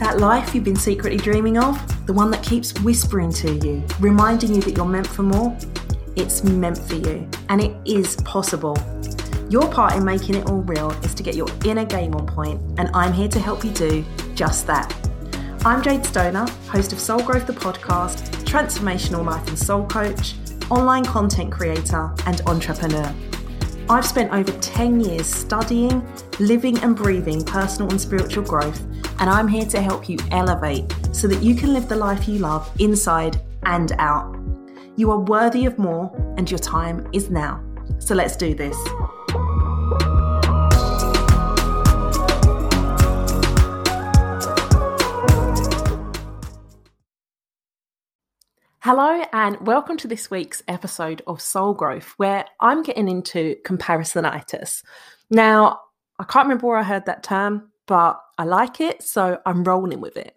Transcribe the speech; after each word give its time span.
That 0.00 0.16
life 0.18 0.54
you've 0.56 0.64
been 0.64 0.74
secretly 0.74 1.18
dreaming 1.18 1.56
of, 1.56 2.06
the 2.06 2.12
one 2.12 2.32
that 2.32 2.42
keeps 2.42 2.76
whispering 2.80 3.32
to 3.34 3.54
you, 3.64 3.84
reminding 4.00 4.52
you 4.52 4.60
that 4.62 4.76
you're 4.76 4.86
meant 4.86 5.06
for 5.06 5.22
more, 5.22 5.56
it's 6.16 6.42
meant 6.42 6.78
for 6.78 6.96
you, 6.96 7.28
and 7.48 7.60
it 7.60 7.76
is 7.84 8.16
possible. 8.16 8.76
Your 9.48 9.70
part 9.70 9.94
in 9.94 10.04
making 10.04 10.34
it 10.34 10.50
all 10.50 10.62
real 10.62 10.90
is 11.04 11.14
to 11.14 11.22
get 11.22 11.36
your 11.36 11.46
inner 11.64 11.84
game 11.84 12.16
on 12.16 12.26
point, 12.26 12.60
and 12.78 12.90
I'm 12.92 13.12
here 13.12 13.28
to 13.28 13.38
help 13.38 13.64
you 13.64 13.70
do 13.70 14.04
just 14.34 14.66
that. 14.66 14.92
I'm 15.64 15.80
Jade 15.80 16.04
Stoner, 16.04 16.48
host 16.66 16.92
of 16.92 16.98
Soul 16.98 17.22
Growth 17.22 17.46
the 17.46 17.52
podcast, 17.52 18.32
transformational 18.46 19.24
life 19.24 19.46
and 19.46 19.56
soul 19.56 19.86
coach, 19.86 20.34
online 20.70 21.04
content 21.04 21.52
creator, 21.52 22.12
and 22.26 22.40
entrepreneur. 22.46 23.14
I've 23.90 24.06
spent 24.06 24.32
over 24.32 24.52
10 24.52 25.00
years 25.00 25.26
studying, 25.26 26.06
living, 26.38 26.78
and 26.78 26.94
breathing 26.94 27.44
personal 27.44 27.90
and 27.90 28.00
spiritual 28.00 28.44
growth, 28.44 28.80
and 29.18 29.28
I'm 29.28 29.48
here 29.48 29.66
to 29.66 29.82
help 29.82 30.08
you 30.08 30.16
elevate 30.30 30.94
so 31.10 31.26
that 31.26 31.42
you 31.42 31.56
can 31.56 31.72
live 31.74 31.88
the 31.88 31.96
life 31.96 32.28
you 32.28 32.38
love 32.38 32.70
inside 32.78 33.40
and 33.64 33.90
out. 33.98 34.38
You 34.94 35.10
are 35.10 35.18
worthy 35.18 35.66
of 35.66 35.76
more, 35.76 36.08
and 36.38 36.48
your 36.48 36.60
time 36.60 37.08
is 37.12 37.30
now. 37.30 37.64
So 37.98 38.14
let's 38.14 38.36
do 38.36 38.54
this. 38.54 38.76
Hello, 48.92 49.22
and 49.32 49.56
welcome 49.64 49.96
to 49.98 50.08
this 50.08 50.32
week's 50.32 50.64
episode 50.66 51.22
of 51.28 51.40
Soul 51.40 51.74
Growth, 51.74 52.12
where 52.16 52.44
I'm 52.58 52.82
getting 52.82 53.08
into 53.08 53.54
comparisonitis. 53.64 54.82
Now, 55.30 55.78
I 56.18 56.24
can't 56.24 56.46
remember 56.46 56.66
where 56.66 56.76
I 56.76 56.82
heard 56.82 57.06
that 57.06 57.22
term, 57.22 57.70
but 57.86 58.20
I 58.36 58.42
like 58.42 58.80
it, 58.80 59.04
so 59.04 59.38
I'm 59.46 59.62
rolling 59.62 60.00
with 60.00 60.16
it. 60.16 60.34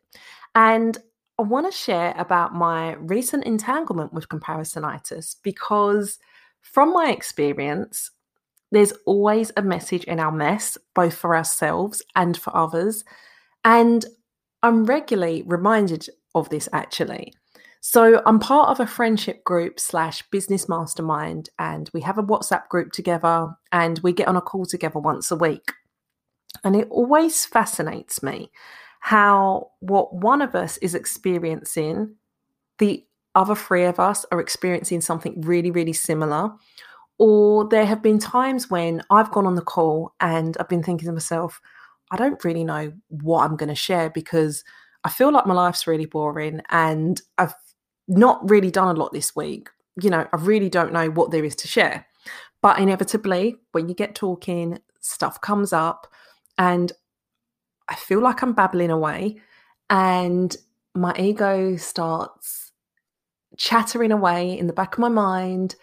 And 0.54 0.96
I 1.40 1.42
want 1.42 1.66
to 1.66 1.76
share 1.76 2.14
about 2.16 2.54
my 2.54 2.94
recent 2.98 3.44
entanglement 3.46 4.14
with 4.14 4.30
comparisonitis 4.30 5.38
because, 5.42 6.20
from 6.62 6.94
my 6.94 7.10
experience, 7.10 8.12
there's 8.72 8.94
always 9.08 9.52
a 9.58 9.64
message 9.64 10.04
in 10.04 10.20
our 10.20 10.32
mess, 10.32 10.78
both 10.94 11.16
for 11.16 11.36
ourselves 11.36 12.04
and 12.16 12.38
for 12.38 12.56
others. 12.56 13.04
And 13.66 14.06
I'm 14.62 14.86
regularly 14.86 15.42
reminded 15.42 16.08
of 16.36 16.50
this 16.50 16.70
actually. 16.72 17.34
So 17.86 18.22
I'm 18.26 18.40
part 18.40 18.70
of 18.70 18.80
a 18.80 18.88
friendship 18.88 19.44
group 19.44 19.78
slash 19.78 20.24
business 20.32 20.70
mastermind, 20.70 21.50
and 21.60 21.90
we 21.94 22.00
have 22.00 22.18
a 22.18 22.24
WhatsApp 22.24 22.70
group 22.70 22.94
together 22.94 23.50
and 23.74 24.00
we 24.00 24.14
get 24.14 24.30
on 24.30 24.38
a 24.38 24.42
call 24.42 24.66
together 24.66 25.00
once 25.00 25.32
a 25.32 25.36
week. 25.36 25.74
And 26.64 26.78
it 26.78 26.88
always 26.90 27.46
fascinates 27.46 28.24
me 28.24 28.52
how 29.02 29.72
what 29.82 30.16
one 30.16 30.42
of 30.42 30.56
us 30.56 30.78
is 30.78 30.96
experiencing, 30.96 32.16
the 32.78 33.06
other 33.36 33.54
three 33.54 33.84
of 33.84 34.00
us 34.00 34.26
are 34.32 34.40
experiencing 34.40 35.02
something 35.02 35.42
really, 35.42 35.70
really 35.70 35.92
similar. 35.92 36.52
Or 37.18 37.68
there 37.68 37.86
have 37.86 38.02
been 38.02 38.18
times 38.18 38.70
when 38.70 39.04
I've 39.10 39.32
gone 39.32 39.46
on 39.46 39.56
the 39.56 39.62
call 39.62 40.16
and 40.22 40.56
I've 40.58 40.70
been 40.70 40.84
thinking 40.84 41.08
to 41.08 41.12
myself, 41.14 41.60
I 42.12 42.16
don't 42.16 42.42
really 42.46 42.64
know 42.64 42.94
what 43.10 43.44
I'm 43.44 43.58
going 43.58 43.68
to 43.68 43.76
share 43.76 44.10
because 44.10 44.64
I 45.04 45.10
feel 45.10 45.34
like 45.34 45.46
my 45.46 45.54
life's 45.54 45.86
really 45.86 46.06
boring 46.06 46.62
and 46.70 47.22
I've 47.38 47.54
not 48.08 48.50
really 48.50 48.72
done 48.72 48.96
a 48.96 49.00
lot 49.00 49.14
this 49.14 49.36
week. 49.36 49.70
You 50.02 50.10
know, 50.10 50.28
I 50.32 50.38
really 50.38 50.70
don't 50.70 50.94
know 50.94 51.10
what 51.10 51.32
there 51.32 51.46
is 51.46 51.56
to 51.58 51.68
share. 51.68 52.06
But 52.62 52.80
inevitably, 52.80 53.58
when 53.74 53.90
you 53.90 53.96
get 53.96 54.16
talking, 54.16 54.80
stuff 55.02 55.42
comes 55.42 55.74
up, 55.74 56.08
and 56.58 56.92
I 57.90 57.96
feel 57.96 58.22
like 58.22 58.42
I'm 58.42 58.54
babbling 58.54 58.90
away, 58.90 59.42
and 59.90 60.56
my 60.96 61.14
ego 61.18 61.76
starts 61.76 62.72
chattering 63.58 64.12
away 64.12 64.58
in 64.58 64.68
the 64.68 64.74
back 64.74 64.94
of 64.94 65.00
my 65.00 65.10
mind. 65.10 65.76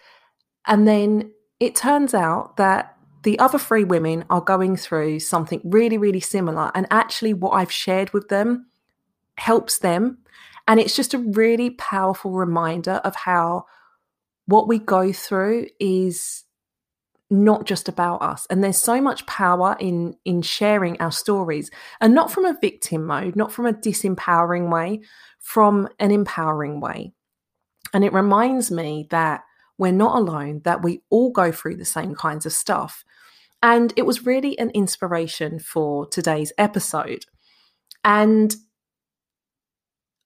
And 0.67 0.87
then 0.87 1.31
it 1.59 1.75
turns 1.75 2.13
out 2.13 2.57
that 2.57 2.97
the 3.23 3.37
other 3.37 3.59
three 3.59 3.83
women 3.83 4.25
are 4.29 4.41
going 4.41 4.75
through 4.75 5.19
something 5.19 5.61
really, 5.63 5.97
really 5.97 6.19
similar. 6.19 6.71
And 6.73 6.87
actually, 6.89 7.33
what 7.33 7.51
I've 7.51 7.71
shared 7.71 8.11
with 8.13 8.29
them 8.29 8.67
helps 9.37 9.77
them 9.79 10.17
and 10.71 10.79
it's 10.79 10.95
just 10.95 11.13
a 11.13 11.19
really 11.19 11.71
powerful 11.71 12.31
reminder 12.31 13.01
of 13.03 13.13
how 13.13 13.65
what 14.45 14.69
we 14.69 14.79
go 14.79 15.11
through 15.11 15.67
is 15.81 16.45
not 17.29 17.65
just 17.65 17.89
about 17.89 18.21
us. 18.21 18.47
And 18.49 18.63
there's 18.63 18.81
so 18.81 19.01
much 19.01 19.25
power 19.25 19.75
in 19.81 20.15
in 20.23 20.41
sharing 20.41 20.97
our 21.01 21.11
stories 21.11 21.69
and 21.99 22.15
not 22.15 22.31
from 22.31 22.45
a 22.45 22.57
victim 22.61 23.05
mode 23.05 23.35
not 23.35 23.51
from 23.51 23.65
a 23.65 23.73
disempowering 23.73 24.71
way 24.71 25.01
from 25.39 25.89
an 25.99 26.09
empowering 26.09 26.79
way. 26.79 27.11
And 27.93 28.05
it 28.05 28.13
reminds 28.13 28.71
me 28.71 29.07
that 29.09 29.41
we're 29.77 29.91
not 29.91 30.17
alone 30.17 30.61
that 30.63 30.83
we 30.83 31.01
all 31.09 31.31
go 31.31 31.51
through 31.51 31.75
the 31.75 31.83
same 31.83 32.15
kinds 32.15 32.45
of 32.45 32.53
stuff. 32.53 33.03
And 33.61 33.93
it 33.97 34.05
was 34.05 34.25
really 34.25 34.57
an 34.57 34.69
inspiration 34.69 35.59
for 35.59 36.07
today's 36.07 36.53
episode. 36.57 37.25
And 38.05 38.55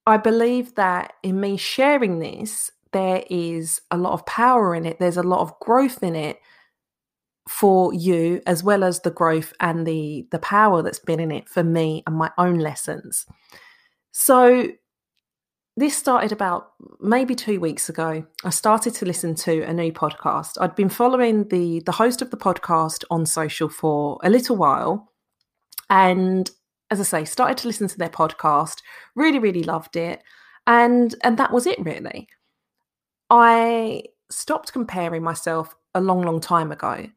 I 0.07 0.17
believe 0.17 0.75
that 0.75 1.13
in 1.23 1.39
me 1.39 1.57
sharing 1.57 2.19
this, 2.19 2.71
there 2.93 3.23
is 3.29 3.81
a 3.91 3.97
lot 3.97 4.13
of 4.13 4.25
power 4.25 4.75
in 4.75 4.85
it. 4.85 4.99
There's 4.99 5.17
a 5.17 5.23
lot 5.23 5.41
of 5.41 5.59
growth 5.59 6.03
in 6.03 6.15
it 6.15 6.39
for 7.49 7.93
you, 7.93 8.41
as 8.47 8.63
well 8.63 8.83
as 8.83 9.01
the 9.01 9.11
growth 9.11 9.53
and 9.59 9.85
the 9.85 10.27
the 10.31 10.39
power 10.39 10.81
that's 10.81 10.99
been 10.99 11.19
in 11.19 11.31
it 11.31 11.49
for 11.49 11.63
me 11.63 12.03
and 12.07 12.15
my 12.15 12.31
own 12.37 12.59
lessons. 12.59 13.25
So 14.11 14.69
this 15.77 15.97
started 15.97 16.31
about 16.31 16.71
maybe 17.01 17.35
two 17.35 17.59
weeks 17.59 17.89
ago. 17.89 18.25
I 18.45 18.49
started 18.49 18.93
to 18.95 19.05
listen 19.05 19.35
to 19.35 19.61
a 19.63 19.73
new 19.73 19.91
podcast. 19.91 20.57
I'd 20.59 20.75
been 20.75 20.89
following 20.89 21.49
the 21.49 21.81
the 21.85 21.91
host 21.91 22.21
of 22.21 22.31
the 22.31 22.37
podcast 22.37 23.03
on 23.11 23.25
social 23.25 23.69
for 23.69 24.19
a 24.23 24.29
little 24.29 24.55
while, 24.55 25.11
and 25.89 26.49
as 26.91 26.99
I 26.99 27.03
say, 27.03 27.25
started 27.25 27.57
to 27.59 27.67
listen 27.67 27.87
to 27.87 27.97
their 27.97 28.09
podcast, 28.09 28.77
really, 29.15 29.39
really 29.39 29.63
loved 29.63 29.95
it. 29.95 30.21
And 30.67 31.13
and 31.23 31.37
that 31.37 31.51
was 31.51 31.67
it 31.67 31.79
really. 31.79 32.27
I 33.29 34.03
stopped 34.29 34.73
comparing 34.73 35.23
myself 35.23 35.75
a 35.93 36.01
long, 36.01 36.21
long 36.21 36.39
time 36.39 36.71
ago. 36.71 37.07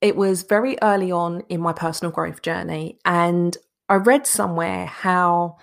It 0.00 0.16
was 0.16 0.42
very 0.42 0.76
early 0.82 1.10
on 1.10 1.42
in 1.48 1.60
my 1.60 1.72
personal 1.72 2.12
growth 2.12 2.42
journey. 2.42 2.98
And 3.04 3.56
I 3.88 3.96
read 3.96 4.26
somewhere 4.26 4.86
how 4.86 5.56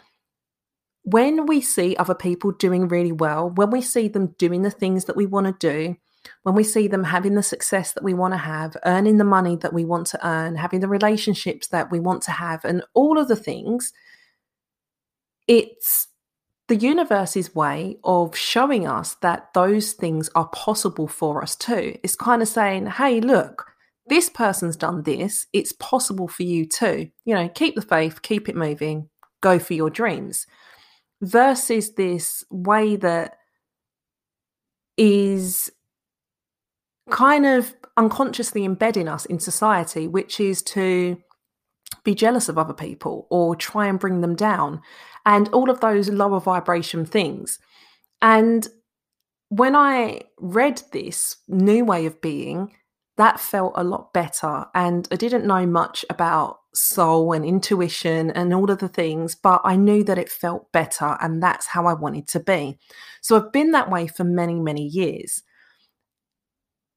when 1.03 1.45
we 1.45 1.61
see 1.61 1.95
other 1.95 2.15
people 2.15 2.51
doing 2.51 2.87
really 2.87 3.11
well, 3.11 3.51
when 3.51 3.69
we 3.69 3.81
see 3.81 4.07
them 4.07 4.35
doing 4.37 4.63
the 4.63 4.71
things 4.71 5.05
that 5.05 5.15
we 5.15 5.25
want 5.25 5.45
to 5.45 5.53
do, 5.59 5.95
when 6.43 6.55
we 6.55 6.63
see 6.63 6.87
them 6.87 7.03
having 7.03 7.35
the 7.35 7.43
success 7.43 7.93
that 7.93 8.03
we 8.03 8.13
want 8.13 8.33
to 8.33 8.37
have, 8.37 8.77
earning 8.85 9.17
the 9.17 9.23
money 9.23 9.55
that 9.57 9.73
we 9.73 9.85
want 9.85 10.07
to 10.07 10.27
earn, 10.27 10.55
having 10.55 10.79
the 10.79 10.87
relationships 10.87 11.67
that 11.67 11.91
we 11.91 11.99
want 11.99 12.21
to 12.23 12.31
have, 12.31 12.63
and 12.65 12.83
all 12.93 13.17
of 13.17 13.27
the 13.27 13.35
things, 13.35 13.93
it's 15.47 16.07
the 16.67 16.75
universe's 16.75 17.53
way 17.53 17.97
of 18.03 18.35
showing 18.35 18.87
us 18.87 19.15
that 19.21 19.53
those 19.53 19.93
things 19.93 20.29
are 20.35 20.47
possible 20.47 21.07
for 21.07 21.41
us 21.43 21.55
too. 21.55 21.97
It's 22.03 22.15
kind 22.15 22.41
of 22.41 22.47
saying, 22.47 22.87
hey, 22.87 23.21
look, 23.21 23.71
this 24.07 24.29
person's 24.29 24.75
done 24.75 25.03
this. 25.03 25.47
It's 25.53 25.71
possible 25.73 26.27
for 26.27 26.43
you 26.43 26.65
too. 26.65 27.09
You 27.25 27.35
know, 27.35 27.49
keep 27.49 27.75
the 27.75 27.81
faith, 27.81 28.21
keep 28.21 28.49
it 28.49 28.55
moving, 28.55 29.09
go 29.41 29.59
for 29.59 29.73
your 29.73 29.89
dreams. 29.89 30.47
Versus 31.21 31.93
this 31.93 32.43
way 32.49 32.95
that 32.97 33.37
is 34.97 35.71
kind 37.09 37.45
of 37.45 37.73
unconsciously 37.97 38.65
embedding 38.65 39.07
us 39.07 39.25
in 39.25 39.39
society, 39.39 40.07
which 40.07 40.39
is 40.39 40.61
to 40.61 41.17
be 42.03 42.15
jealous 42.15 42.49
of 42.49 42.57
other 42.57 42.73
people 42.73 43.27
or 43.29 43.55
try 43.55 43.87
and 43.87 43.99
bring 43.99 44.21
them 44.21 44.35
down 44.35 44.81
and 45.25 45.47
all 45.49 45.69
of 45.69 45.79
those 45.79 46.09
lower 46.09 46.39
vibration 46.39 47.05
things. 47.05 47.59
And 48.21 48.67
when 49.49 49.75
I 49.75 50.21
read 50.37 50.81
this 50.91 51.37
new 51.47 51.85
way 51.85 52.05
of 52.05 52.21
being, 52.21 52.73
that 53.17 53.39
felt 53.39 53.73
a 53.75 53.83
lot 53.83 54.13
better. 54.13 54.65
And 54.75 55.07
I 55.11 55.15
didn't 55.15 55.45
know 55.45 55.65
much 55.65 56.03
about 56.09 56.59
soul 56.73 57.31
and 57.31 57.45
intuition 57.45 58.31
and 58.31 58.53
all 58.53 58.69
of 58.69 58.79
the 58.79 58.89
things, 58.89 59.35
but 59.35 59.61
I 59.63 59.77
knew 59.77 60.03
that 60.03 60.17
it 60.17 60.29
felt 60.29 60.71
better. 60.71 61.17
And 61.21 61.41
that's 61.41 61.67
how 61.67 61.85
I 61.85 61.93
wanted 61.93 62.27
to 62.29 62.39
be. 62.39 62.77
So 63.21 63.37
I've 63.37 63.51
been 63.51 63.71
that 63.71 63.89
way 63.89 64.07
for 64.07 64.23
many, 64.23 64.59
many 64.59 64.85
years. 64.85 65.43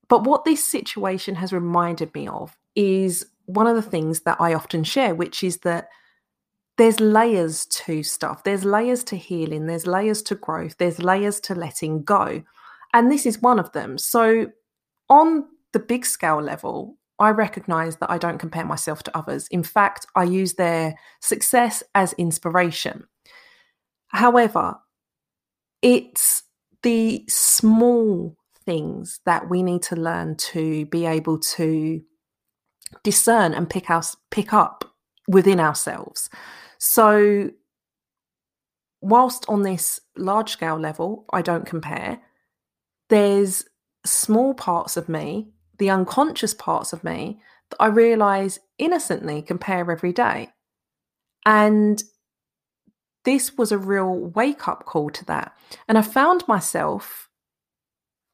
But 0.08 0.24
what 0.24 0.44
this 0.44 0.64
situation 0.64 1.34
has 1.36 1.52
reminded 1.52 2.14
me 2.14 2.28
of 2.28 2.56
is 2.74 3.26
one 3.46 3.66
of 3.66 3.76
the 3.76 3.82
things 3.82 4.20
that 4.20 4.40
I 4.40 4.54
often 4.54 4.84
share, 4.84 5.14
which 5.14 5.42
is 5.42 5.58
that 5.58 5.88
there's 6.78 7.00
layers 7.00 7.66
to 7.66 8.02
stuff. 8.02 8.44
There's 8.44 8.64
layers 8.64 9.02
to 9.04 9.16
healing, 9.16 9.66
there's 9.66 9.86
layers 9.86 10.22
to 10.22 10.34
growth, 10.34 10.76
there's 10.78 11.02
layers 11.02 11.40
to 11.40 11.54
letting 11.54 12.04
go. 12.04 12.42
And 12.94 13.10
this 13.10 13.26
is 13.26 13.42
one 13.42 13.58
of 13.58 13.72
them. 13.72 13.98
So, 13.98 14.46
on 15.10 15.44
the 15.72 15.78
big 15.78 16.06
scale 16.06 16.40
level, 16.40 16.96
I 17.18 17.30
recognize 17.30 17.96
that 17.96 18.10
I 18.10 18.16
don't 18.18 18.38
compare 18.38 18.64
myself 18.64 19.02
to 19.04 19.16
others. 19.16 19.48
In 19.48 19.62
fact, 19.62 20.06
I 20.14 20.22
use 20.22 20.54
their 20.54 20.94
success 21.20 21.82
as 21.94 22.12
inspiration. 22.14 23.04
However, 24.08 24.76
it's 25.82 26.44
the 26.82 27.24
small 27.28 28.37
things 28.68 29.20
that 29.24 29.48
we 29.48 29.62
need 29.62 29.80
to 29.80 29.96
learn 29.96 30.36
to 30.36 30.84
be 30.86 31.06
able 31.06 31.38
to 31.38 32.02
discern 33.02 33.54
and 33.54 33.70
pick 33.70 33.88
us 33.88 34.14
pick 34.30 34.52
up 34.52 34.84
within 35.26 35.58
ourselves. 35.58 36.28
So 36.76 37.48
whilst 39.00 39.46
on 39.48 39.62
this 39.62 40.02
large 40.18 40.50
scale 40.50 40.78
level, 40.78 41.24
I 41.32 41.40
don't 41.40 41.64
compare, 41.64 42.20
there's 43.08 43.64
small 44.04 44.52
parts 44.52 44.98
of 44.98 45.08
me, 45.08 45.48
the 45.78 45.88
unconscious 45.88 46.52
parts 46.52 46.92
of 46.92 47.02
me, 47.02 47.40
that 47.70 47.76
I 47.80 47.86
realize 47.86 48.58
innocently 48.76 49.40
compare 49.40 49.90
every 49.90 50.12
day. 50.12 50.50
And 51.46 52.02
this 53.24 53.56
was 53.56 53.72
a 53.72 53.78
real 53.78 54.14
wake 54.14 54.68
up 54.68 54.84
call 54.84 55.08
to 55.08 55.24
that. 55.24 55.56
And 55.88 55.96
I 55.96 56.02
found 56.02 56.46
myself 56.46 57.27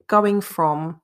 going 0.09 0.41
from 0.41 1.01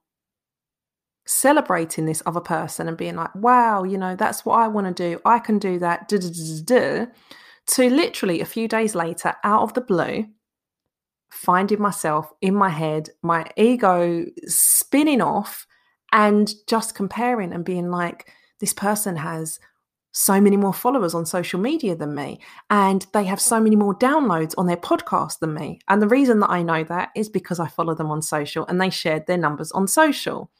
celebrating 1.26 2.06
this 2.06 2.22
other 2.26 2.40
person 2.40 2.88
and 2.88 2.96
being 2.96 3.16
like, 3.16 3.34
wow, 3.34 3.84
you 3.84 3.96
know, 3.98 4.16
that's 4.16 4.44
what 4.44 4.58
I 4.58 4.68
want 4.68 4.86
to 4.88 4.92
do. 5.10 5.20
I 5.24 5.38
can 5.38 5.58
do 5.58 5.78
that. 5.78 6.08
To 6.08 7.88
literally 7.88 8.40
a 8.40 8.46
few 8.46 8.66
days 8.66 8.94
later, 8.94 9.34
out 9.44 9.62
of 9.62 9.74
the 9.74 9.80
blue, 9.80 10.26
finding 11.30 11.80
myself 11.80 12.32
in 12.40 12.54
my 12.54 12.70
head, 12.70 13.10
my 13.22 13.46
ego 13.56 14.26
spinning 14.46 15.20
off 15.20 15.66
and 16.10 16.52
just 16.66 16.96
comparing 16.96 17.52
and 17.52 17.64
being 17.64 17.90
like, 17.90 18.32
this 18.58 18.72
person 18.72 19.16
has 19.16 19.60
so 20.12 20.40
many 20.40 20.56
more 20.56 20.74
followers 20.74 21.14
on 21.14 21.24
social 21.24 21.60
media 21.60 21.94
than 21.94 22.14
me, 22.14 22.40
and 22.68 23.06
they 23.12 23.24
have 23.24 23.40
so 23.40 23.60
many 23.60 23.76
more 23.76 23.94
downloads 23.94 24.54
on 24.58 24.66
their 24.66 24.76
podcast 24.76 25.38
than 25.38 25.54
me. 25.54 25.80
And 25.88 26.02
the 26.02 26.08
reason 26.08 26.40
that 26.40 26.50
I 26.50 26.62
know 26.62 26.84
that 26.84 27.10
is 27.14 27.28
because 27.28 27.60
I 27.60 27.68
follow 27.68 27.94
them 27.94 28.10
on 28.10 28.22
social 28.22 28.66
and 28.66 28.80
they 28.80 28.90
shared 28.90 29.26
their 29.26 29.38
numbers 29.38 29.70
on 29.72 29.86
social. 29.86 30.50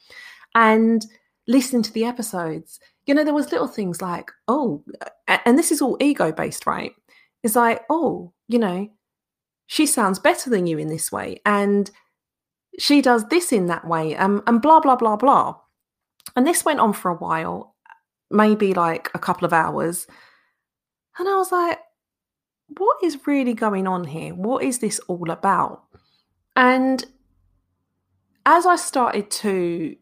And 0.55 1.05
listening 1.49 1.83
to 1.83 1.93
the 1.93 2.05
episodes, 2.05 2.79
you 3.07 3.15
know, 3.15 3.25
there 3.25 3.35
was 3.35 3.51
little 3.51 3.67
things 3.67 4.01
like, 4.01 4.31
oh, 4.47 4.85
and 5.27 5.59
this 5.59 5.73
is 5.73 5.83
all 5.83 5.97
ego 6.01 6.31
based, 6.31 6.67
right? 6.67 6.93
It's 7.43 7.57
like, 7.57 7.83
oh, 7.91 8.33
you 8.49 8.59
know, 8.59 8.89
she 9.67 9.87
sounds 9.87 10.19
better 10.19 10.51
than 10.51 10.67
you 10.67 10.79
in 10.79 10.89
this 10.89 11.11
way. 11.11 11.41
And 11.45 11.91
she 12.79 13.01
does 13.03 13.27
this 13.29 13.53
in 13.53 13.67
that 13.67 13.87
way. 13.87 14.17
Um, 14.17 14.43
and 14.47 14.63
blah, 14.63 14.81
blah, 14.81 14.97
blah, 14.97 15.17
blah. 15.17 15.57
And 16.37 16.47
this 16.47 16.65
went 16.65 16.81
on 16.81 16.93
for 16.93 17.11
a 17.11 17.17
while, 17.17 17.70
maybe 18.31 18.75
like 18.75 19.11
a 19.15 19.19
couple 19.19 19.45
of 19.45 19.53
hours. 19.53 20.07
And 21.19 21.29
I 21.29 21.37
was 21.37 21.53
like, 21.53 21.79
what 22.79 22.97
is 23.03 23.27
really 23.27 23.55
going 23.55 23.87
on 23.87 24.05
here? 24.05 24.35
What 24.35 24.63
is 24.63 24.79
this 24.79 25.01
all 25.01 25.31
about? 25.31 25.83
And 26.57 27.05
as 28.47 28.67
I 28.67 28.77
started 28.77 29.31
to 29.31 29.97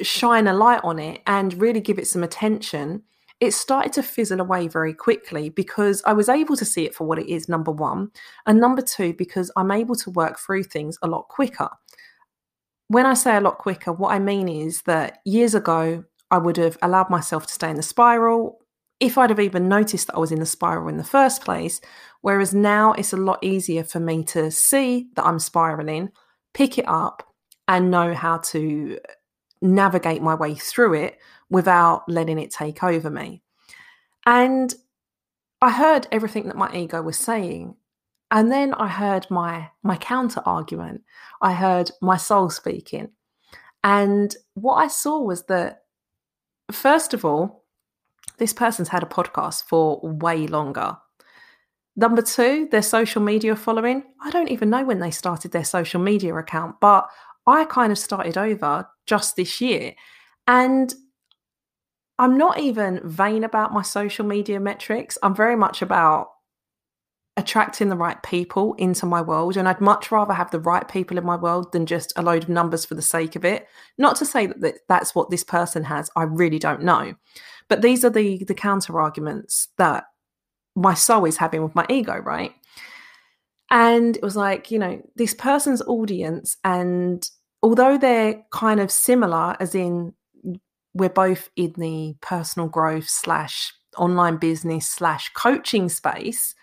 shine 0.00 0.46
a 0.46 0.54
light 0.54 0.80
on 0.82 0.98
it 0.98 1.20
and 1.26 1.60
really 1.60 1.80
give 1.80 1.98
it 1.98 2.06
some 2.06 2.22
attention, 2.22 3.02
it 3.40 3.52
started 3.52 3.92
to 3.94 4.02
fizzle 4.02 4.40
away 4.40 4.68
very 4.68 4.94
quickly 4.94 5.48
because 5.48 6.02
I 6.06 6.12
was 6.12 6.28
able 6.28 6.56
to 6.56 6.64
see 6.64 6.84
it 6.84 6.94
for 6.94 7.06
what 7.06 7.18
it 7.18 7.28
is, 7.28 7.48
number 7.48 7.70
one. 7.70 8.10
And 8.46 8.60
number 8.60 8.82
two, 8.82 9.12
because 9.14 9.50
I'm 9.56 9.70
able 9.70 9.96
to 9.96 10.10
work 10.10 10.38
through 10.38 10.64
things 10.64 10.98
a 11.02 11.08
lot 11.08 11.28
quicker. 11.28 11.68
When 12.88 13.06
I 13.06 13.14
say 13.14 13.36
a 13.36 13.40
lot 13.40 13.58
quicker, 13.58 13.92
what 13.92 14.12
I 14.12 14.18
mean 14.18 14.48
is 14.48 14.82
that 14.82 15.18
years 15.24 15.54
ago, 15.54 16.04
I 16.34 16.38
would 16.38 16.56
have 16.56 16.76
allowed 16.82 17.10
myself 17.10 17.46
to 17.46 17.52
stay 17.52 17.70
in 17.70 17.76
the 17.76 17.82
spiral 17.82 18.60
if 18.98 19.16
I'd 19.16 19.30
have 19.30 19.38
even 19.38 19.68
noticed 19.68 20.08
that 20.08 20.16
I 20.16 20.18
was 20.18 20.32
in 20.32 20.40
the 20.40 20.46
spiral 20.46 20.88
in 20.88 20.96
the 20.96 21.04
first 21.04 21.44
place. 21.44 21.80
Whereas 22.22 22.52
now 22.52 22.92
it's 22.92 23.12
a 23.12 23.16
lot 23.16 23.38
easier 23.40 23.84
for 23.84 24.00
me 24.00 24.24
to 24.24 24.50
see 24.50 25.06
that 25.14 25.24
I'm 25.24 25.38
spiraling, 25.38 26.10
pick 26.52 26.76
it 26.76 26.88
up, 26.88 27.32
and 27.68 27.88
know 27.88 28.14
how 28.14 28.38
to 28.38 28.98
navigate 29.62 30.22
my 30.22 30.34
way 30.34 30.56
through 30.56 30.94
it 30.94 31.20
without 31.50 32.02
letting 32.08 32.40
it 32.40 32.50
take 32.50 32.82
over 32.82 33.10
me. 33.10 33.40
And 34.26 34.74
I 35.62 35.70
heard 35.70 36.08
everything 36.10 36.48
that 36.48 36.56
my 36.56 36.74
ego 36.74 37.00
was 37.00 37.16
saying. 37.16 37.76
And 38.32 38.50
then 38.50 38.74
I 38.74 38.88
heard 38.88 39.30
my 39.30 39.70
my 39.84 39.96
counter 39.96 40.42
argument. 40.44 41.04
I 41.40 41.52
heard 41.52 41.92
my 42.02 42.16
soul 42.16 42.50
speaking. 42.50 43.10
And 43.84 44.34
what 44.54 44.74
I 44.74 44.88
saw 44.88 45.20
was 45.20 45.44
that 45.44 45.83
first 46.72 47.14
of 47.14 47.24
all, 47.24 47.64
this 48.38 48.52
person's 48.52 48.88
had 48.88 49.02
a 49.02 49.06
podcast 49.06 49.64
for 49.64 50.00
way 50.02 50.46
longer. 50.46 50.96
Number 51.96 52.22
two, 52.22 52.68
their 52.70 52.82
social 52.82 53.22
media 53.22 53.54
following. 53.54 54.02
I 54.22 54.30
don't 54.30 54.50
even 54.50 54.70
know 54.70 54.84
when 54.84 54.98
they 54.98 55.12
started 55.12 55.52
their 55.52 55.64
social 55.64 56.00
media 56.00 56.34
account, 56.34 56.76
but 56.80 57.08
I 57.46 57.64
kind 57.66 57.92
of 57.92 57.98
started 57.98 58.36
over 58.36 58.88
just 59.06 59.36
this 59.36 59.60
year. 59.60 59.94
And 60.48 60.92
I'm 62.18 62.36
not 62.36 62.58
even 62.58 63.00
vain 63.04 63.44
about 63.44 63.72
my 63.72 63.82
social 63.82 64.26
media 64.26 64.58
metrics. 64.58 65.18
I'm 65.22 65.34
very 65.34 65.56
much 65.56 65.82
about 65.82 66.28
attracting 67.36 67.88
the 67.88 67.96
right 67.96 68.22
people 68.22 68.74
into 68.74 69.06
my 69.06 69.20
world. 69.20 69.56
And 69.56 69.68
I'd 69.68 69.80
much 69.80 70.12
rather 70.12 70.32
have 70.32 70.50
the 70.50 70.60
right 70.60 70.86
people 70.86 71.18
in 71.18 71.24
my 71.24 71.36
world 71.36 71.72
than 71.72 71.86
just 71.86 72.12
a 72.16 72.22
load 72.22 72.44
of 72.44 72.48
numbers 72.48 72.84
for 72.84 72.94
the 72.94 73.02
sake 73.02 73.34
of 73.34 73.44
it. 73.44 73.66
Not 73.98 74.16
to 74.16 74.24
say 74.24 74.46
that 74.46 74.78
that's 74.88 75.14
what 75.14 75.30
this 75.30 75.44
person 75.44 75.84
has. 75.84 76.10
I 76.14 76.22
really 76.22 76.58
don't 76.58 76.82
know. 76.82 77.14
But 77.68 77.82
these 77.82 78.04
are 78.04 78.10
the 78.10 78.44
the 78.44 78.54
counter 78.54 79.00
arguments 79.00 79.68
that 79.78 80.04
my 80.76 80.94
soul 80.94 81.24
is 81.24 81.36
having 81.36 81.62
with 81.62 81.74
my 81.74 81.86
ego, 81.88 82.18
right? 82.18 82.52
And 83.70 84.16
it 84.16 84.22
was 84.22 84.36
like, 84.36 84.70
you 84.70 84.78
know, 84.78 85.02
this 85.16 85.34
person's 85.34 85.82
audience, 85.82 86.56
and 86.62 87.28
although 87.62 87.98
they're 87.98 88.44
kind 88.52 88.78
of 88.78 88.90
similar, 88.90 89.56
as 89.58 89.74
in 89.74 90.12
we're 90.92 91.08
both 91.08 91.48
in 91.56 91.72
the 91.78 92.14
personal 92.20 92.68
growth 92.68 93.08
slash 93.08 93.72
online 93.96 94.36
business 94.36 94.88
slash 94.88 95.30
coaching 95.34 95.88
space, 95.88 96.54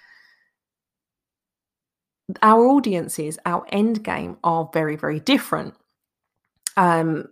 our 2.41 2.65
audiences, 2.67 3.39
our 3.45 3.65
end 3.69 4.03
game 4.03 4.37
are 4.43 4.69
very, 4.73 4.95
very 4.95 5.19
different. 5.19 5.75
Um, 6.77 7.27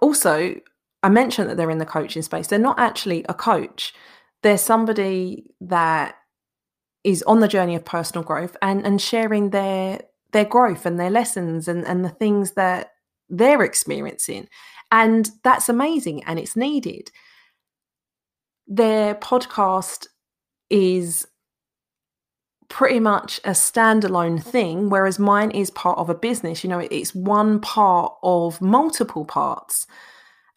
also, 0.00 0.54
I 1.02 1.08
mentioned 1.08 1.48
that 1.48 1.56
they're 1.56 1.70
in 1.70 1.78
the 1.78 1.86
coaching 1.86 2.22
space. 2.22 2.46
They're 2.46 2.58
not 2.58 2.78
actually 2.78 3.24
a 3.28 3.34
coach. 3.34 3.94
They're 4.42 4.58
somebody 4.58 5.44
that 5.60 6.16
is 7.04 7.22
on 7.24 7.40
the 7.40 7.48
journey 7.48 7.74
of 7.74 7.84
personal 7.84 8.24
growth 8.24 8.56
and 8.60 8.84
and 8.86 9.00
sharing 9.00 9.50
their 9.50 10.00
their 10.32 10.44
growth 10.44 10.84
and 10.84 11.00
their 11.00 11.10
lessons 11.10 11.66
and 11.66 11.86
and 11.86 12.04
the 12.04 12.10
things 12.10 12.52
that 12.52 12.90
they're 13.28 13.62
experiencing 13.62 14.48
and 14.90 15.30
that's 15.44 15.68
amazing 15.68 16.24
and 16.24 16.38
it's 16.38 16.56
needed. 16.56 17.10
Their 18.66 19.14
podcast 19.14 20.06
is 20.68 21.26
pretty 22.70 23.00
much 23.00 23.38
a 23.44 23.50
standalone 23.50 24.42
thing, 24.42 24.88
whereas 24.88 25.18
mine 25.18 25.50
is 25.50 25.70
part 25.70 25.98
of 25.98 26.08
a 26.08 26.14
business. 26.14 26.64
You 26.64 26.70
know, 26.70 26.78
it's 26.78 27.14
one 27.14 27.60
part 27.60 28.14
of 28.22 28.62
multiple 28.62 29.26
parts. 29.26 29.86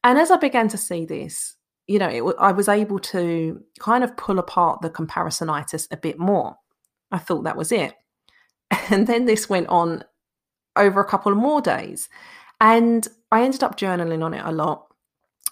And 0.04 0.18
as 0.18 0.32
I 0.32 0.38
began 0.38 0.70
to 0.70 0.78
see 0.78 1.06
this, 1.06 1.56
you 1.88 2.00
know, 2.00 2.08
it, 2.08 2.36
I 2.40 2.54
was 2.54 2.70
able 2.70 3.00
to 3.00 3.62
kind 3.80 4.04
of 4.04 4.16
pull 4.16 4.40
apart 4.40 4.82
the 4.82 4.90
comparisonitis 4.90 5.88
a 5.92 5.98
bit 5.98 6.18
more. 6.18 6.56
I 7.12 7.18
thought 7.18 7.44
that 7.44 7.58
was 7.58 7.74
it. 7.74 7.94
And 8.90 9.06
then 9.06 9.26
this 9.26 9.50
went 9.50 9.68
on 9.68 10.04
over 10.76 11.00
a 11.00 11.08
couple 11.08 11.32
of 11.32 11.38
more 11.38 11.62
days. 11.62 12.10
And 12.60 13.08
I 13.32 13.44
ended 13.44 13.64
up 13.64 13.78
journaling 13.78 14.24
on 14.24 14.34
it 14.34 14.44
a 14.44 14.52
lot. 14.52 14.88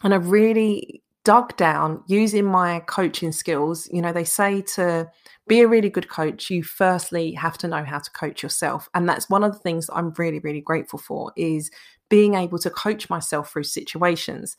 And 0.03 0.13
I 0.13 0.17
really 0.17 1.03
dug 1.23 1.55
down 1.57 2.03
using 2.07 2.45
my 2.45 2.79
coaching 2.81 3.31
skills. 3.31 3.87
You 3.91 4.01
know, 4.01 4.11
they 4.11 4.23
say 4.23 4.61
to 4.75 5.09
be 5.47 5.61
a 5.61 5.67
really 5.67 5.89
good 5.89 6.09
coach, 6.09 6.49
you 6.49 6.63
firstly 6.63 7.33
have 7.33 7.57
to 7.59 7.67
know 7.67 7.83
how 7.83 7.99
to 7.99 8.11
coach 8.11 8.41
yourself. 8.41 8.89
And 8.93 9.07
that's 9.07 9.29
one 9.29 9.43
of 9.43 9.53
the 9.53 9.59
things 9.59 9.89
I'm 9.93 10.13
really, 10.17 10.39
really 10.39 10.61
grateful 10.61 10.99
for 10.99 11.31
is 11.35 11.69
being 12.09 12.35
able 12.35 12.59
to 12.59 12.69
coach 12.69 13.09
myself 13.09 13.51
through 13.51 13.63
situations. 13.63 14.57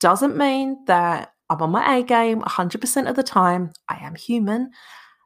Doesn't 0.00 0.36
mean 0.36 0.78
that 0.86 1.32
I'm 1.50 1.62
on 1.62 1.70
my 1.70 1.96
A 1.96 2.02
game 2.02 2.40
100% 2.42 3.08
of 3.08 3.16
the 3.16 3.22
time. 3.22 3.72
I 3.88 3.98
am 4.02 4.14
human. 4.14 4.70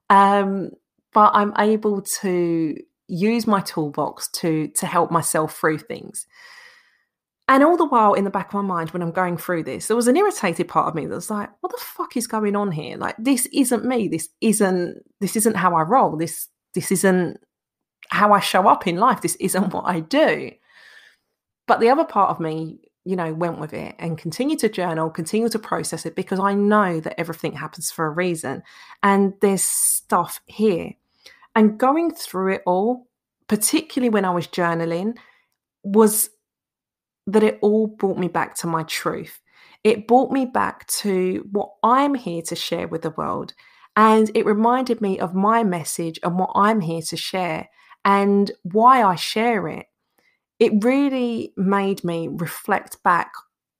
Um, 0.08 0.70
but 1.12 1.32
I'm 1.34 1.52
able 1.58 2.02
to 2.02 2.76
use 3.08 3.46
my 3.46 3.60
toolbox 3.60 4.28
to 4.28 4.68
to 4.68 4.86
help 4.86 5.10
myself 5.10 5.56
through 5.58 5.78
things. 5.78 6.26
And 7.50 7.64
all 7.64 7.76
the 7.76 7.84
while 7.84 8.14
in 8.14 8.22
the 8.22 8.30
back 8.30 8.48
of 8.48 8.54
my 8.54 8.62
mind, 8.62 8.90
when 8.90 9.02
I'm 9.02 9.10
going 9.10 9.36
through 9.36 9.64
this, 9.64 9.88
there 9.88 9.96
was 9.96 10.06
an 10.06 10.16
irritated 10.16 10.68
part 10.68 10.86
of 10.86 10.94
me 10.94 11.04
that 11.04 11.14
was 11.14 11.30
like, 11.30 11.50
what 11.60 11.72
the 11.72 11.82
fuck 11.82 12.16
is 12.16 12.28
going 12.28 12.54
on 12.54 12.70
here? 12.70 12.96
Like, 12.96 13.16
this 13.18 13.46
isn't 13.52 13.84
me. 13.84 14.06
This 14.06 14.28
isn't, 14.40 15.02
this 15.20 15.34
isn't 15.34 15.56
how 15.56 15.74
I 15.74 15.82
roll. 15.82 16.16
This, 16.16 16.46
this 16.74 16.92
isn't 16.92 17.38
how 18.08 18.32
I 18.32 18.38
show 18.38 18.68
up 18.68 18.86
in 18.86 18.96
life. 18.98 19.20
This 19.20 19.34
isn't 19.40 19.74
what 19.74 19.84
I 19.84 19.98
do. 19.98 20.52
But 21.66 21.80
the 21.80 21.90
other 21.90 22.04
part 22.04 22.30
of 22.30 22.38
me 22.38 22.78
you 23.04 23.16
know, 23.16 23.32
went 23.32 23.58
with 23.58 23.72
it 23.72 23.94
and 23.98 24.18
continue 24.18 24.56
to 24.58 24.68
journal, 24.68 25.10
continue 25.10 25.48
to 25.48 25.58
process 25.58 26.04
it 26.04 26.14
because 26.14 26.38
I 26.38 26.54
know 26.54 27.00
that 27.00 27.18
everything 27.18 27.52
happens 27.52 27.90
for 27.90 28.06
a 28.06 28.10
reason. 28.10 28.62
And 29.02 29.34
there's 29.40 29.62
stuff 29.62 30.40
here. 30.46 30.92
And 31.56 31.78
going 31.78 32.12
through 32.14 32.54
it 32.54 32.62
all, 32.66 33.08
particularly 33.48 34.10
when 34.10 34.24
I 34.24 34.30
was 34.30 34.46
journaling, 34.46 35.16
was 35.82 36.30
that 37.32 37.42
it 37.42 37.58
all 37.62 37.86
brought 37.86 38.18
me 38.18 38.28
back 38.28 38.54
to 38.56 38.66
my 38.66 38.82
truth. 38.84 39.40
It 39.84 40.06
brought 40.06 40.30
me 40.30 40.46
back 40.46 40.86
to 40.88 41.46
what 41.52 41.70
I'm 41.82 42.14
here 42.14 42.42
to 42.42 42.56
share 42.56 42.88
with 42.88 43.02
the 43.02 43.10
world. 43.10 43.54
And 43.96 44.30
it 44.34 44.46
reminded 44.46 45.00
me 45.00 45.18
of 45.18 45.34
my 45.34 45.64
message 45.64 46.18
and 46.22 46.38
what 46.38 46.50
I'm 46.54 46.80
here 46.80 47.02
to 47.02 47.16
share 47.16 47.68
and 48.04 48.50
why 48.62 49.02
I 49.02 49.14
share 49.16 49.68
it 49.68 49.86
it 50.60 50.84
really 50.84 51.54
made 51.56 52.04
me 52.04 52.28
reflect 52.30 53.02
back 53.02 53.32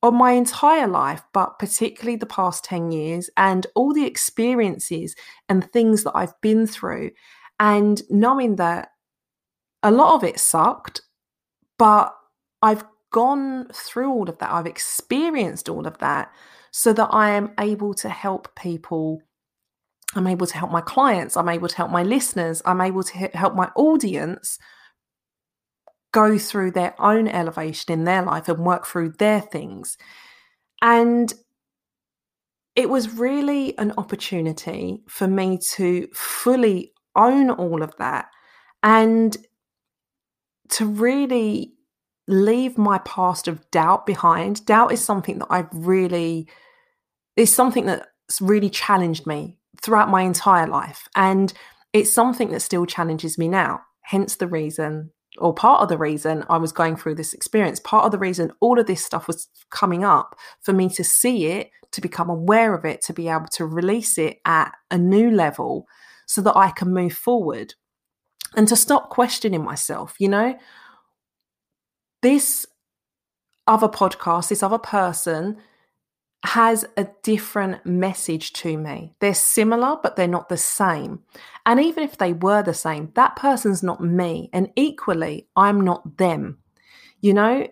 on 0.03 0.15
my 0.15 0.33
entire 0.33 0.89
life, 0.89 1.23
but 1.35 1.59
particularly 1.59 2.17
the 2.17 2.25
past 2.25 2.65
10 2.65 2.91
years 2.91 3.29
and 3.37 3.67
all 3.75 3.93
the 3.93 4.07
experiences 4.07 5.15
and 5.49 5.71
things 5.71 6.05
that 6.05 6.17
I've 6.17 6.41
been 6.41 6.67
through. 6.67 7.11
And 7.61 8.01
knowing 8.09 8.57
that 8.57 8.89
a 9.83 9.91
lot 9.91 10.15
of 10.15 10.25
it 10.25 10.41
sucked, 10.41 11.03
but 11.79 12.15
I've 12.63 12.85
gone 13.13 13.67
through 13.73 14.11
all 14.11 14.29
of 14.29 14.39
that, 14.39 14.51
I've 14.51 14.67
experienced 14.67 15.69
all 15.69 15.87
of 15.87 15.99
that 15.99 16.33
so 16.71 16.93
that 16.93 17.09
I 17.13 17.31
am 17.31 17.53
able 17.59 17.95
to 17.95 18.09
help 18.09 18.55
people. 18.55 19.23
I'm 20.15 20.27
able 20.27 20.47
to 20.47 20.57
help 20.57 20.71
my 20.71 20.81
clients, 20.81 21.37
I'm 21.37 21.49
able 21.49 21.69
to 21.69 21.77
help 21.77 21.91
my 21.91 22.03
listeners, 22.03 22.63
I'm 22.65 22.81
able 22.81 23.05
to 23.05 23.17
help 23.35 23.55
my 23.55 23.71
audience 23.77 24.59
go 26.13 26.37
through 26.39 26.73
their 26.73 27.01
own 27.01 27.29
elevation 27.29 27.93
in 27.93 28.05
their 28.05 28.23
life 28.23 28.49
and 28.49 28.65
work 28.65 28.87
through 28.87 29.11
their 29.19 29.41
things. 29.41 29.97
And 30.83 31.33
it 32.75 32.89
was 32.89 33.15
really 33.15 33.77
an 33.79 33.93
opportunity 33.99 35.03
for 35.09 35.29
me 35.29 35.59
to 35.75 36.09
fully 36.13 36.93
own 37.15 37.51
all 37.51 37.83
of 37.83 37.95
that 37.99 38.27
and 38.83 39.37
to 40.71 40.87
really 40.87 41.75
leave 42.29 42.79
my 42.79 42.99
past 42.99 43.49
of 43.49 43.71
doubt 43.71 44.07
behind. 44.07 44.65
Doubt 44.67 44.93
is 44.93 45.03
something 45.03 45.39
that 45.39 45.49
I've 45.51 45.69
really, 45.73 46.49
is 47.37 47.53
something 47.53 47.87
that's 47.87 48.41
really 48.41 48.71
challenged 48.71 49.27
me 49.27 49.59
throughout 49.83 50.11
my 50.11 50.23
entire 50.23 50.67
life. 50.67 51.09
And 51.17 51.53
it's 51.93 52.13
something 52.13 52.51
that 52.51 52.61
still 52.61 52.87
challenges 52.87 53.39
me 53.39 53.49
now. 53.49 53.81
Hence 54.03 54.37
the 54.37 54.47
reason 54.47 55.11
or 55.39 55.55
part 55.55 55.81
of 55.81 55.89
the 55.89 55.99
reason 55.99 56.45
I 56.49 56.57
was 56.59 56.73
going 56.73 56.97
through 56.97 57.15
this 57.15 57.33
experience, 57.33 57.81
part 57.81 58.05
of 58.05 58.13
the 58.13 58.19
reason 58.19 58.53
all 58.61 58.79
of 58.79 58.87
this 58.87 59.05
stuff 59.05 59.27
was 59.27 59.49
coming 59.71 60.05
up 60.05 60.37
for 60.61 60.73
me 60.73 60.89
to 60.91 61.05
see 61.05 61.47
it, 61.47 61.71
to 61.93 62.01
become 62.01 62.29
aware 62.29 62.75
of 62.75 62.85
it, 62.85 63.01
to 63.03 63.13
be 63.13 63.29
able 63.29 63.47
to 63.53 63.65
release 63.65 64.19
it 64.19 64.39
at 64.45 64.73
a 64.91 64.99
new 64.99 65.31
level 65.31 65.87
so 66.27 66.41
that 66.43 66.57
I 66.57 66.71
can 66.71 66.93
move 66.93 67.13
forward 67.13 67.75
and 68.57 68.67
to 68.69 68.77
stop 68.77 69.11
questioning 69.11 69.65
myself, 69.65 70.15
you 70.19 70.29
know? 70.29 70.59
This 72.23 72.67
other 73.67 73.89
podcast, 73.89 74.49
this 74.49 74.63
other 74.63 74.79
person 74.79 75.59
has 76.45 76.87
a 76.97 77.07
different 77.23 77.85
message 77.85 78.53
to 78.55 78.79
me. 78.79 79.15
They're 79.21 79.35
similar, 79.35 79.97
but 80.03 80.17
they're 80.17 80.27
not 80.27 80.49
the 80.49 80.57
same. 80.57 81.21
And 81.67 81.79
even 81.81 82.03
if 82.03 82.17
they 82.17 82.33
were 82.33 82.63
the 82.63 82.75
same, 82.75 83.13
that 83.15 83.37
person's 83.37 83.83
not 83.83 84.03
me. 84.03 84.49
And 84.53 84.71
equally, 84.77 85.49
I'm 85.55 85.83
not 85.83 86.17
them. 86.17 86.59
You 87.21 87.35
know, 87.35 87.69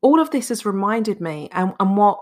all 0.00 0.18
of 0.18 0.30
this 0.30 0.48
has 0.48 0.64
reminded 0.64 1.20
me, 1.20 1.48
and, 1.52 1.74
and 1.78 1.96
what 1.96 2.18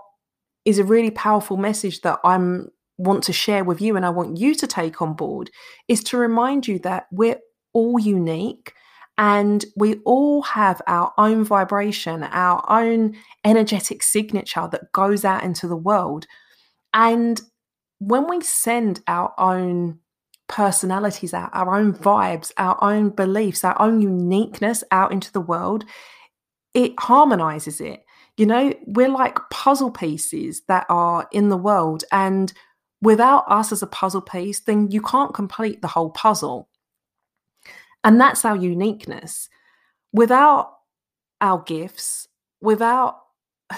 is 0.65 0.79
a 0.79 0.83
really 0.83 1.11
powerful 1.11 1.55
message 1.55 2.01
that 2.01 2.19
I'm 2.23 2.69
want 2.97 3.23
to 3.23 3.33
share 3.33 3.63
with 3.63 3.81
you 3.81 3.95
and 3.95 4.05
I 4.05 4.09
want 4.09 4.37
you 4.37 4.55
to 4.55 4.67
take 4.67 5.01
on 5.01 5.13
board 5.13 5.51
is 5.87 6.03
to 6.05 6.17
remind 6.17 6.67
you 6.67 6.79
that 6.79 7.07
we're 7.11 7.39
all 7.73 7.99
unique 7.99 8.73
and 9.17 9.63
we 9.75 9.95
all 10.05 10.41
have 10.41 10.81
our 10.87 11.13
own 11.17 11.43
vibration, 11.43 12.23
our 12.23 12.63
own 12.69 13.15
energetic 13.45 14.03
signature 14.03 14.67
that 14.71 14.91
goes 14.91 15.23
out 15.23 15.43
into 15.43 15.67
the 15.67 15.75
world. 15.75 16.27
And 16.93 17.41
when 17.99 18.29
we 18.29 18.41
send 18.41 19.01
our 19.07 19.33
own 19.37 19.99
personalities 20.47 21.33
out, 21.33 21.49
our 21.53 21.75
own 21.75 21.93
vibes, 21.93 22.51
our 22.57 22.77
own 22.83 23.09
beliefs, 23.09 23.63
our 23.63 23.79
own 23.81 24.01
uniqueness 24.01 24.83
out 24.91 25.11
into 25.11 25.31
the 25.31 25.41
world, 25.41 25.85
it 26.73 26.93
harmonizes 26.99 27.79
it. 27.79 28.05
You 28.37 28.45
know, 28.45 28.73
we're 28.85 29.09
like 29.09 29.39
puzzle 29.49 29.91
pieces 29.91 30.61
that 30.67 30.85
are 30.89 31.27
in 31.31 31.47
the 31.47 31.57
world. 31.57 32.03
And 32.11 32.51
without 33.01 33.45
us 33.47 33.71
as 33.71 33.81
a 33.81 33.87
puzzle 33.87 34.21
piece, 34.21 34.59
then 34.59 34.91
you 34.91 35.01
can't 35.01 35.33
complete 35.33 35.81
the 35.81 35.87
whole 35.87 36.09
puzzle. 36.09 36.67
And 38.05 38.21
that's 38.21 38.45
our 38.45 38.55
uniqueness. 38.55 39.49
Without 40.13 40.71
our 41.41 41.59
gifts, 41.63 42.27
without 42.61 43.17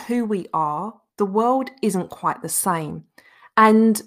who 0.08 0.26
we 0.26 0.48
are, 0.54 0.94
the 1.18 1.26
world 1.26 1.72
isn't 1.82 2.10
quite 2.10 2.42
the 2.44 2.50
same. 2.50 3.06
And 3.56 4.00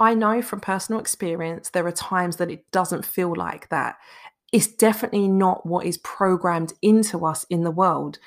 I 0.00 0.14
know 0.14 0.42
from 0.42 0.60
personal 0.60 1.00
experience, 1.00 1.70
there 1.70 1.86
are 1.86 1.92
times 1.92 2.36
that 2.36 2.50
it 2.50 2.68
doesn't 2.72 3.04
feel 3.04 3.34
like 3.36 3.68
that. 3.68 3.96
It's 4.50 4.66
definitely 4.66 5.28
not 5.28 5.66
what 5.66 5.86
is 5.86 5.98
programmed 5.98 6.72
into 6.82 7.24
us 7.24 7.44
in 7.50 7.62
the 7.62 7.70
world. 7.70 8.18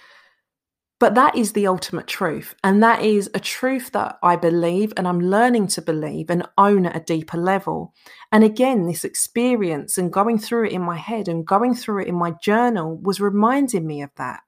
But 1.03 1.15
that 1.15 1.35
is 1.35 1.51
the 1.51 1.67
ultimate 1.67 2.07
truth. 2.07 2.55
And 2.63 2.81
that 2.81 3.03
is 3.03 3.29
a 3.33 3.39
truth 3.41 3.91
that 3.91 4.17
I 4.23 4.37
believe 4.37 4.93
and 4.95 5.05
I'm 5.05 5.19
learning 5.19 5.67
to 5.75 5.81
believe 5.81 6.29
and 6.29 6.47
own 6.57 6.85
at 6.85 6.95
a 6.95 7.01
deeper 7.01 7.35
level. 7.35 7.93
And 8.31 8.41
again, 8.41 8.87
this 8.87 9.03
experience 9.03 9.97
and 9.97 10.13
going 10.13 10.39
through 10.39 10.67
it 10.67 10.71
in 10.71 10.81
my 10.81 10.95
head 10.95 11.27
and 11.27 11.45
going 11.45 11.75
through 11.75 12.03
it 12.03 12.07
in 12.07 12.15
my 12.15 12.35
journal 12.41 12.97
was 12.97 13.19
reminding 13.19 13.85
me 13.85 14.01
of 14.01 14.11
that. 14.15 14.43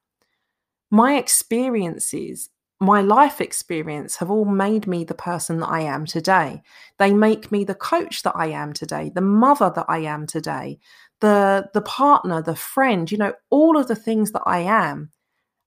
My 0.90 1.18
experiences, 1.18 2.50
my 2.80 3.02
life 3.02 3.42
experience, 3.42 4.16
have 4.16 4.32
all 4.32 4.46
made 4.46 4.88
me 4.88 5.04
the 5.04 5.14
person 5.14 5.60
that 5.60 5.70
I 5.70 5.82
am 5.82 6.06
today. 6.06 6.62
They 7.00 7.12
make 7.12 7.52
me 7.52 7.66
the 7.66 7.76
coach 7.76 8.24
that 8.24 8.38
I 8.38 8.46
am 8.52 8.72
today, 8.72 9.12
the 9.14 9.20
mother 9.20 9.74
that 9.76 9.88
I 9.90 9.98
am 9.98 10.26
today, 10.26 10.80
the, 11.20 11.70
the 11.74 11.82
partner, 11.82 12.42
the 12.42 12.56
friend, 12.56 13.12
you 13.12 13.18
know, 13.18 13.34
all 13.50 13.78
of 13.78 13.90
the 13.90 13.96
things 13.98 14.32
that 14.32 14.44
I 14.46 14.60
am 14.60 15.12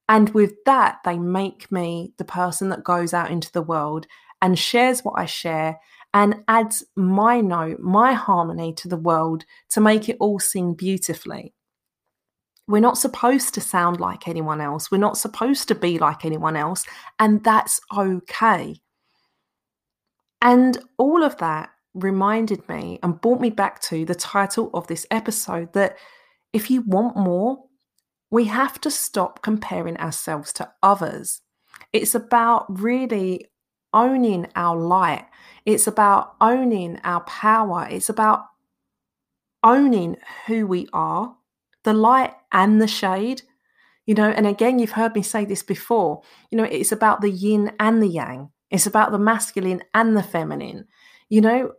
and 0.08 0.30
with 0.30 0.54
that, 0.64 0.98
they 1.04 1.18
make 1.18 1.70
me 1.70 2.12
the 2.16 2.24
person 2.24 2.70
that 2.70 2.84
goes 2.84 3.12
out 3.12 3.30
into 3.30 3.52
the 3.52 3.62
world 3.62 4.06
and 4.40 4.58
shares 4.58 5.04
what 5.04 5.18
I 5.18 5.26
share 5.26 5.78
and 6.14 6.42
adds 6.48 6.84
my 6.96 7.40
note, 7.40 7.80
my 7.80 8.14
harmony 8.14 8.72
to 8.74 8.88
the 8.88 8.96
world 8.96 9.44
to 9.70 9.80
make 9.80 10.08
it 10.08 10.16
all 10.20 10.38
sing 10.38 10.74
beautifully. 10.74 11.54
We're 12.66 12.80
not 12.80 12.98
supposed 12.98 13.54
to 13.54 13.60
sound 13.60 14.00
like 14.00 14.28
anyone 14.28 14.60
else. 14.60 14.90
We're 14.90 14.98
not 14.98 15.18
supposed 15.18 15.68
to 15.68 15.74
be 15.74 15.98
like 15.98 16.24
anyone 16.24 16.56
else. 16.56 16.84
And 17.18 17.42
that's 17.44 17.80
okay. 17.96 18.80
And 20.40 20.78
all 20.98 21.22
of 21.22 21.36
that 21.38 21.70
reminded 21.94 22.66
me 22.68 22.98
and 23.02 23.20
brought 23.20 23.40
me 23.40 23.50
back 23.50 23.80
to 23.82 24.04
the 24.04 24.14
title 24.14 24.70
of 24.72 24.86
this 24.86 25.06
episode 25.10 25.72
that 25.72 25.96
if 26.52 26.70
you 26.70 26.82
want 26.82 27.16
more, 27.16 27.64
we 28.30 28.44
have 28.44 28.80
to 28.82 28.90
stop 28.90 29.42
comparing 29.42 29.96
ourselves 29.96 30.52
to 30.54 30.70
others. 30.82 31.40
It's 31.92 32.14
about 32.14 32.66
really 32.80 33.46
owning 33.92 34.48
our 34.54 34.76
light. 34.76 35.26
It's 35.64 35.86
about 35.86 36.34
owning 36.40 37.00
our 37.04 37.22
power. 37.22 37.86
It's 37.90 38.08
about 38.08 38.44
owning 39.62 40.16
who 40.46 40.66
we 40.66 40.88
are, 40.92 41.34
the 41.84 41.94
light 41.94 42.34
and 42.52 42.80
the 42.80 42.88
shade. 42.88 43.42
You 44.06 44.14
know, 44.14 44.30
and 44.30 44.46
again, 44.46 44.78
you've 44.78 44.92
heard 44.92 45.14
me 45.14 45.22
say 45.22 45.44
this 45.44 45.62
before. 45.62 46.22
You 46.50 46.58
know, 46.58 46.64
it's 46.64 46.92
about 46.92 47.20
the 47.20 47.30
yin 47.30 47.72
and 47.80 48.02
the 48.02 48.08
yang, 48.08 48.50
it's 48.70 48.86
about 48.86 49.12
the 49.12 49.18
masculine 49.18 49.82
and 49.94 50.16
the 50.16 50.22
feminine. 50.22 50.86
You 51.30 51.40
know, 51.40 51.72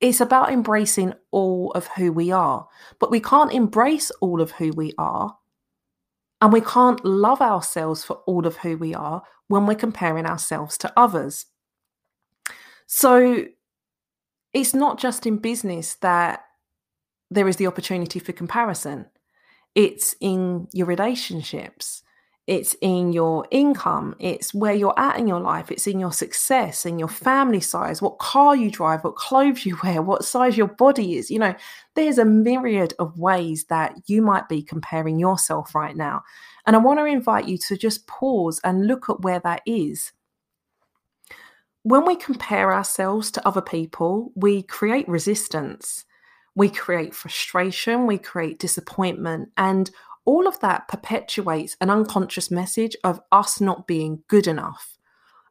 it's 0.00 0.20
about 0.20 0.50
embracing 0.50 1.14
all 1.30 1.70
of 1.72 1.86
who 1.86 2.12
we 2.12 2.32
are, 2.32 2.66
but 2.98 3.10
we 3.10 3.20
can't 3.20 3.52
embrace 3.52 4.10
all 4.20 4.40
of 4.40 4.50
who 4.52 4.72
we 4.72 4.92
are 4.98 5.36
and 6.42 6.52
we 6.52 6.60
can't 6.60 7.02
love 7.04 7.40
ourselves 7.40 8.04
for 8.04 8.14
all 8.26 8.48
of 8.48 8.56
who 8.56 8.76
we 8.76 8.94
are 8.94 9.22
when 9.46 9.64
we're 9.64 9.76
comparing 9.76 10.26
ourselves 10.26 10.76
to 10.76 10.92
others. 10.96 11.46
So 12.86 13.46
it's 14.52 14.74
not 14.74 14.98
just 14.98 15.24
in 15.24 15.36
business 15.38 15.94
that 16.00 16.44
there 17.30 17.46
is 17.46 17.56
the 17.56 17.68
opportunity 17.68 18.18
for 18.18 18.32
comparison, 18.32 19.06
it's 19.76 20.16
in 20.20 20.66
your 20.72 20.86
relationships, 20.86 22.02
it's 22.52 22.76
in 22.82 23.14
your 23.14 23.46
income, 23.50 24.14
it's 24.18 24.52
where 24.52 24.74
you're 24.74 24.98
at 24.98 25.18
in 25.18 25.26
your 25.26 25.40
life, 25.40 25.70
it's 25.70 25.86
in 25.86 25.98
your 25.98 26.12
success, 26.12 26.84
in 26.84 26.98
your 26.98 27.08
family 27.08 27.60
size, 27.60 28.02
what 28.02 28.18
car 28.18 28.54
you 28.54 28.70
drive, 28.70 29.02
what 29.02 29.16
clothes 29.16 29.64
you 29.64 29.78
wear, 29.82 30.02
what 30.02 30.22
size 30.22 30.54
your 30.54 30.66
body 30.66 31.16
is. 31.16 31.30
You 31.30 31.38
know, 31.38 31.54
there's 31.94 32.18
a 32.18 32.26
myriad 32.26 32.92
of 32.98 33.18
ways 33.18 33.64
that 33.70 33.94
you 34.06 34.20
might 34.20 34.50
be 34.50 34.62
comparing 34.62 35.18
yourself 35.18 35.74
right 35.74 35.96
now. 35.96 36.24
And 36.66 36.76
I 36.76 36.78
want 36.78 36.98
to 36.98 37.06
invite 37.06 37.48
you 37.48 37.56
to 37.68 37.76
just 37.78 38.06
pause 38.06 38.60
and 38.62 38.86
look 38.86 39.08
at 39.08 39.22
where 39.22 39.40
that 39.40 39.62
is. 39.64 40.12
When 41.84 42.04
we 42.04 42.16
compare 42.16 42.74
ourselves 42.74 43.30
to 43.30 43.48
other 43.48 43.62
people, 43.62 44.30
we 44.34 44.62
create 44.64 45.08
resistance, 45.08 46.04
we 46.54 46.68
create 46.68 47.14
frustration, 47.14 48.06
we 48.06 48.18
create 48.18 48.58
disappointment, 48.58 49.48
and 49.56 49.90
all 50.24 50.46
of 50.46 50.60
that 50.60 50.88
perpetuates 50.88 51.76
an 51.80 51.90
unconscious 51.90 52.50
message 52.50 52.96
of 53.04 53.20
us 53.32 53.60
not 53.60 53.86
being 53.86 54.22
good 54.28 54.46
enough. 54.46 54.96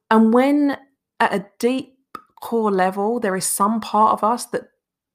And 0.09 0.33
when 0.33 0.77
at 1.19 1.33
a 1.33 1.45
deep 1.59 1.97
core 2.41 2.71
level, 2.71 3.19
there 3.19 3.35
is 3.35 3.45
some 3.45 3.81
part 3.81 4.13
of 4.13 4.23
us 4.23 4.45
that 4.47 4.69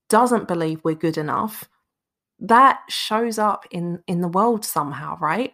doesn't 0.09 0.49
believe 0.49 0.81
we're 0.85 0.95
good 0.95 1.19
enough, 1.19 1.69
that 2.39 2.81
shows 2.89 3.39
up 3.39 3.67
in, 3.71 4.03
in 4.07 4.21
the 4.21 4.29
world 4.29 4.65
somehow, 4.65 5.19
right? 5.19 5.53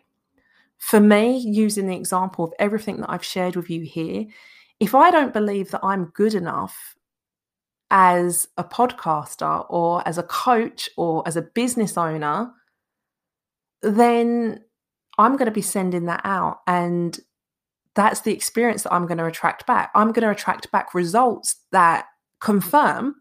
For 0.78 1.00
me, 1.00 1.38
using 1.38 1.86
the 1.86 1.96
example 1.96 2.44
of 2.44 2.52
everything 2.58 3.00
that 3.00 3.10
I've 3.10 3.24
shared 3.24 3.56
with 3.56 3.70
you 3.70 3.82
here, 3.82 4.26
if 4.80 4.94
I 4.94 5.10
don't 5.10 5.32
believe 5.32 5.70
that 5.70 5.84
I'm 5.84 6.06
good 6.06 6.34
enough 6.34 6.96
as 7.90 8.48
a 8.56 8.64
podcaster 8.64 9.64
or 9.68 10.06
as 10.08 10.18
a 10.18 10.22
coach 10.24 10.90
or 10.96 11.22
as 11.26 11.36
a 11.36 11.42
business 11.42 11.96
owner, 11.96 12.50
then 13.82 14.60
I'm 15.18 15.36
going 15.36 15.46
to 15.46 15.52
be 15.52 15.62
sending 15.62 16.06
that 16.06 16.22
out. 16.24 16.60
And 16.66 17.18
that's 17.94 18.20
the 18.20 18.32
experience 18.32 18.84
that 18.84 18.92
I'm 18.92 19.06
going 19.06 19.18
to 19.18 19.26
attract 19.26 19.66
back. 19.66 19.90
I'm 19.94 20.12
going 20.12 20.24
to 20.24 20.30
attract 20.30 20.70
back 20.72 20.94
results 20.94 21.56
that 21.72 22.06
confirm 22.40 23.16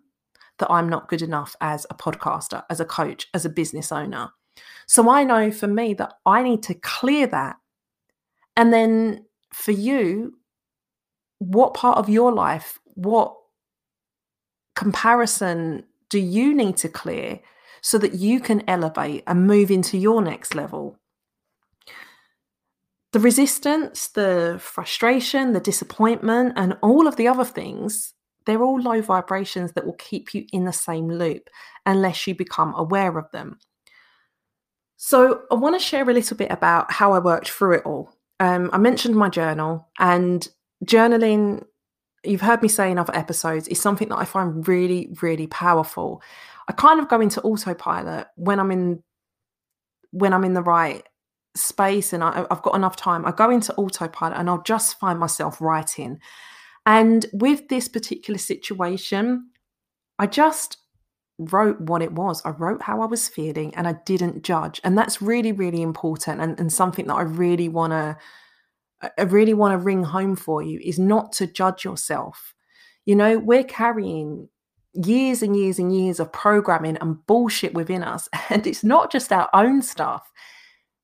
that 0.59 0.71
I'm 0.71 0.87
not 0.87 1.09
good 1.09 1.21
enough 1.21 1.55
as 1.59 1.85
a 1.89 1.95
podcaster, 1.95 2.63
as 2.69 2.79
a 2.79 2.85
coach, 2.85 3.27
as 3.33 3.45
a 3.45 3.49
business 3.49 3.91
owner. 3.91 4.29
So 4.85 5.09
I 5.09 5.23
know 5.23 5.51
for 5.51 5.67
me 5.67 5.93
that 5.95 6.13
I 6.25 6.43
need 6.43 6.63
to 6.63 6.73
clear 6.75 7.27
that. 7.27 7.57
And 8.55 8.71
then 8.71 9.25
for 9.53 9.71
you, 9.71 10.33
what 11.39 11.73
part 11.73 11.97
of 11.97 12.09
your 12.09 12.31
life, 12.31 12.79
what 12.93 13.35
comparison 14.75 15.83
do 16.09 16.19
you 16.19 16.53
need 16.53 16.77
to 16.77 16.89
clear 16.89 17.39
so 17.81 17.97
that 17.97 18.13
you 18.13 18.39
can 18.39 18.63
elevate 18.67 19.23
and 19.27 19.47
move 19.47 19.71
into 19.71 19.97
your 19.97 20.21
next 20.21 20.55
level? 20.55 20.97
The 23.11 23.19
resistance, 23.19 24.07
the 24.07 24.57
frustration, 24.61 25.51
the 25.51 25.59
disappointment, 25.59 26.53
and 26.55 26.77
all 26.81 27.07
of 27.07 27.17
the 27.17 27.27
other 27.27 27.43
things 27.43 28.13
they're 28.45 28.63
all 28.63 28.79
low 28.79 29.01
vibrations 29.01 29.73
that 29.73 29.85
will 29.85 29.93
keep 29.93 30.33
you 30.33 30.45
in 30.51 30.65
the 30.65 30.73
same 30.73 31.07
loop 31.07 31.49
unless 31.85 32.25
you 32.25 32.35
become 32.35 32.73
aware 32.75 33.17
of 33.17 33.29
them. 33.31 33.59
So, 34.97 35.43
I 35.51 35.55
want 35.55 35.79
to 35.79 35.85
share 35.85 36.07
a 36.07 36.13
little 36.13 36.37
bit 36.37 36.51
about 36.51 36.91
how 36.91 37.13
I 37.13 37.19
worked 37.19 37.49
through 37.49 37.77
it 37.77 37.85
all. 37.85 38.13
Um, 38.39 38.69
I 38.71 38.77
mentioned 38.77 39.15
my 39.15 39.29
journal, 39.29 39.87
and 39.99 40.47
journaling, 40.85 41.65
you've 42.23 42.41
heard 42.41 42.61
me 42.61 42.67
say 42.67 42.91
in 42.91 42.97
other 42.97 43.15
episodes, 43.15 43.67
is 43.67 43.79
something 43.79 44.09
that 44.09 44.17
I 44.17 44.25
find 44.25 44.67
really, 44.67 45.09
really 45.21 45.47
powerful. 45.47 46.21
I 46.67 46.73
kind 46.73 46.99
of 46.99 47.09
go 47.09 47.19
into 47.19 47.41
autopilot 47.41 48.27
when 48.35 48.59
I'm 48.59 48.71
in 48.71 49.03
when 50.11 50.33
I'm 50.33 50.43
in 50.43 50.53
the 50.53 50.61
right 50.61 51.03
space 51.55 52.11
and 52.13 52.23
I, 52.23 52.45
have 52.49 52.61
got 52.61 52.75
enough 52.75 52.95
time. 52.95 53.25
I 53.25 53.31
go 53.31 53.49
into 53.49 53.73
autopilot 53.75 54.37
and 54.37 54.49
I'll 54.49 54.61
just 54.63 54.99
find 54.99 55.17
myself 55.19 55.61
writing. 55.61 56.19
And 56.85 57.25
with 57.33 57.69
this 57.69 57.87
particular 57.87 58.37
situation, 58.37 59.49
I 60.19 60.27
just 60.27 60.77
wrote 61.37 61.79
what 61.79 62.01
it 62.01 62.11
was. 62.11 62.41
I 62.45 62.49
wrote 62.49 62.81
how 62.81 63.01
I 63.01 63.05
was 63.05 63.27
feeling 63.27 63.73
and 63.75 63.87
I 63.87 63.93
didn't 64.05 64.43
judge. 64.43 64.81
And 64.83 64.97
that's 64.97 65.21
really, 65.21 65.51
really 65.51 65.81
important 65.81 66.41
and, 66.41 66.59
and 66.59 66.71
something 66.71 67.07
that 67.07 67.15
I 67.15 67.23
really 67.23 67.69
want 67.69 67.91
to 67.91 68.17
I 69.17 69.23
really 69.23 69.53
want 69.53 69.73
to 69.73 69.83
ring 69.83 70.03
home 70.03 70.35
for 70.35 70.61
you 70.61 70.79
is 70.83 70.99
not 70.99 71.33
to 71.33 71.47
judge 71.47 71.83
yourself. 71.83 72.53
You 73.05 73.15
know, 73.15 73.39
we're 73.39 73.63
carrying 73.63 74.49
years 74.93 75.41
and 75.41 75.55
years 75.55 75.79
and 75.79 75.95
years 75.95 76.19
of 76.19 76.31
programming 76.31 76.97
and 76.97 77.25
bullshit 77.25 77.73
within 77.73 78.03
us. 78.03 78.27
And 78.49 78.67
it's 78.67 78.83
not 78.83 79.11
just 79.11 79.31
our 79.31 79.49
own 79.53 79.81
stuff, 79.81 80.29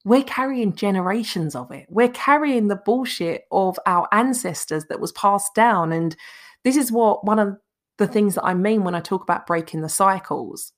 we're 0.04 0.24
carrying 0.24 0.76
generations 0.76 1.56
of 1.56 1.72
it. 1.72 1.86
We're 1.90 2.10
carrying 2.10 2.68
the 2.68 2.76
bullshit 2.76 3.44
of 3.52 3.78
our 3.86 4.08
ancestors 4.12 4.86
that 4.86 5.00
was 5.00 5.12
passed 5.12 5.54
down. 5.54 5.92
And 5.92 6.16
this 6.64 6.78
is 6.78 6.92
what 6.92 7.26
one 7.26 7.40
of 7.40 7.58
the 7.98 8.08
things 8.08 8.36
that 8.36 8.46
I 8.46 8.54
mean 8.54 8.84
when 8.84 8.96
I 8.96 9.00
talk 9.00 9.24
about 9.24 9.48
breaking 9.48 9.82
the 9.82 9.90
cycles. 9.90 10.72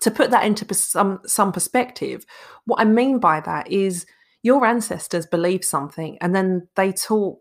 To 0.00 0.10
put 0.10 0.30
that 0.32 0.44
into 0.44 0.72
some, 0.74 1.20
some 1.26 1.52
perspective, 1.52 2.26
what 2.66 2.80
I 2.80 2.84
mean 2.84 3.18
by 3.18 3.40
that 3.40 3.70
is 3.70 4.06
your 4.46 4.64
ancestors 4.64 5.26
believed 5.26 5.64
something 5.64 6.16
and 6.20 6.32
then 6.32 6.68
they 6.76 6.92
taught 6.92 7.36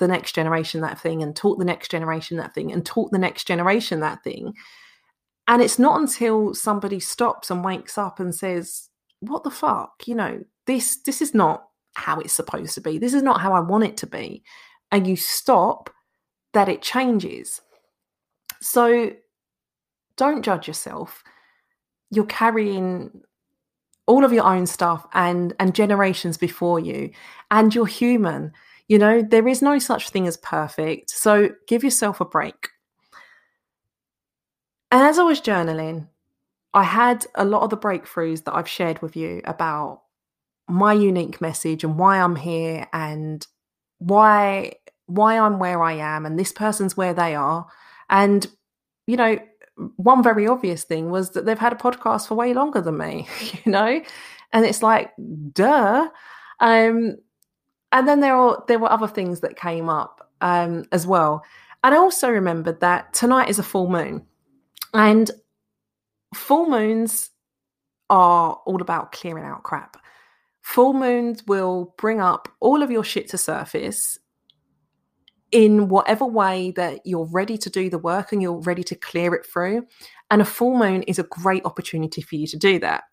the 0.00 0.08
next 0.08 0.34
generation 0.34 0.80
that 0.80 1.00
thing 1.00 1.22
and 1.22 1.36
taught 1.36 1.56
the 1.60 1.64
next 1.64 1.88
generation 1.88 2.36
that 2.36 2.52
thing 2.52 2.72
and 2.72 2.84
taught 2.84 3.12
the 3.12 3.18
next 3.18 3.44
generation 3.44 4.00
that 4.00 4.24
thing. 4.24 4.52
And 5.46 5.62
it's 5.62 5.78
not 5.78 6.00
until 6.00 6.52
somebody 6.54 6.98
stops 6.98 7.48
and 7.52 7.64
wakes 7.64 7.96
up 7.96 8.18
and 8.18 8.34
says, 8.34 8.88
what 9.20 9.44
the 9.44 9.52
fuck? 9.52 10.02
You 10.06 10.16
know, 10.16 10.40
this 10.66 10.96
this 11.06 11.22
is 11.22 11.32
not 11.32 11.62
how 11.94 12.18
it's 12.18 12.32
supposed 12.32 12.74
to 12.74 12.80
be. 12.80 12.98
This 12.98 13.14
is 13.14 13.22
not 13.22 13.40
how 13.40 13.52
I 13.52 13.60
want 13.60 13.84
it 13.84 13.96
to 13.98 14.08
be. 14.08 14.42
And 14.90 15.06
you 15.06 15.14
stop 15.14 15.90
that 16.54 16.68
it 16.68 16.82
changes. 16.82 17.60
So 18.60 19.12
don't 20.16 20.44
judge 20.44 20.66
yourself. 20.66 21.22
You're 22.10 22.26
carrying 22.26 23.22
all 24.08 24.24
of 24.24 24.32
your 24.32 24.44
own 24.44 24.66
stuff 24.66 25.06
and 25.12 25.54
and 25.60 25.74
generations 25.74 26.36
before 26.36 26.80
you 26.80 27.10
and 27.52 27.74
you're 27.74 27.86
human. 27.86 28.52
You 28.88 28.98
know, 28.98 29.22
there 29.22 29.46
is 29.46 29.62
no 29.62 29.78
such 29.78 30.08
thing 30.08 30.26
as 30.26 30.38
perfect. 30.38 31.10
So 31.10 31.50
give 31.68 31.84
yourself 31.84 32.20
a 32.20 32.24
break. 32.24 32.70
And 34.90 35.02
as 35.02 35.18
I 35.18 35.22
was 35.22 35.42
journaling, 35.42 36.08
I 36.72 36.82
had 36.84 37.26
a 37.34 37.44
lot 37.44 37.62
of 37.62 37.70
the 37.70 37.76
breakthroughs 37.76 38.44
that 38.44 38.54
I've 38.54 38.68
shared 38.68 39.02
with 39.02 39.14
you 39.14 39.42
about 39.44 40.02
my 40.68 40.94
unique 40.94 41.40
message 41.40 41.84
and 41.84 41.98
why 41.98 42.18
I'm 42.18 42.36
here 42.36 42.86
and 42.92 43.46
why 43.98 44.72
why 45.06 45.38
I'm 45.38 45.58
where 45.58 45.82
I 45.82 45.94
am 45.94 46.24
and 46.24 46.38
this 46.38 46.52
person's 46.52 46.96
where 46.96 47.14
they 47.14 47.34
are. 47.34 47.66
And 48.08 48.46
you 49.06 49.16
know, 49.16 49.38
one 49.96 50.22
very 50.22 50.46
obvious 50.46 50.84
thing 50.84 51.10
was 51.10 51.30
that 51.30 51.44
they've 51.44 51.58
had 51.58 51.72
a 51.72 51.76
podcast 51.76 52.28
for 52.28 52.34
way 52.34 52.54
longer 52.54 52.80
than 52.80 52.98
me, 52.98 53.28
you 53.64 53.72
know? 53.72 54.00
And 54.52 54.64
it's 54.64 54.82
like, 54.82 55.12
duh. 55.52 56.08
Um, 56.60 57.16
and 57.92 58.08
then 58.08 58.20
there 58.20 58.34
are 58.34 58.62
there 58.68 58.78
were 58.78 58.90
other 58.90 59.08
things 59.08 59.40
that 59.40 59.56
came 59.56 59.88
up 59.88 60.30
um, 60.40 60.84
as 60.92 61.06
well. 61.06 61.42
And 61.84 61.94
I 61.94 61.98
also 61.98 62.28
remembered 62.28 62.80
that 62.80 63.12
tonight 63.14 63.48
is 63.48 63.58
a 63.58 63.62
full 63.62 63.88
moon. 63.88 64.26
And 64.94 65.30
full 66.34 66.68
moons 66.68 67.30
are 68.10 68.60
all 68.66 68.82
about 68.82 69.12
clearing 69.12 69.44
out 69.44 69.62
crap. 69.62 69.96
Full 70.62 70.92
moons 70.92 71.44
will 71.46 71.94
bring 71.96 72.20
up 72.20 72.48
all 72.60 72.82
of 72.82 72.90
your 72.90 73.04
shit 73.04 73.28
to 73.28 73.38
surface 73.38 74.18
in 75.50 75.88
whatever 75.88 76.26
way 76.26 76.72
that 76.72 77.00
you're 77.04 77.28
ready 77.30 77.56
to 77.58 77.70
do 77.70 77.88
the 77.88 77.98
work 77.98 78.32
and 78.32 78.42
you're 78.42 78.60
ready 78.60 78.82
to 78.84 78.94
clear 78.94 79.34
it 79.34 79.46
through. 79.46 79.86
And 80.30 80.42
a 80.42 80.44
full 80.44 80.76
moon 80.76 81.02
is 81.04 81.18
a 81.18 81.24
great 81.24 81.64
opportunity 81.64 82.20
for 82.20 82.36
you 82.36 82.46
to 82.48 82.56
do 82.56 82.78
that. 82.80 83.04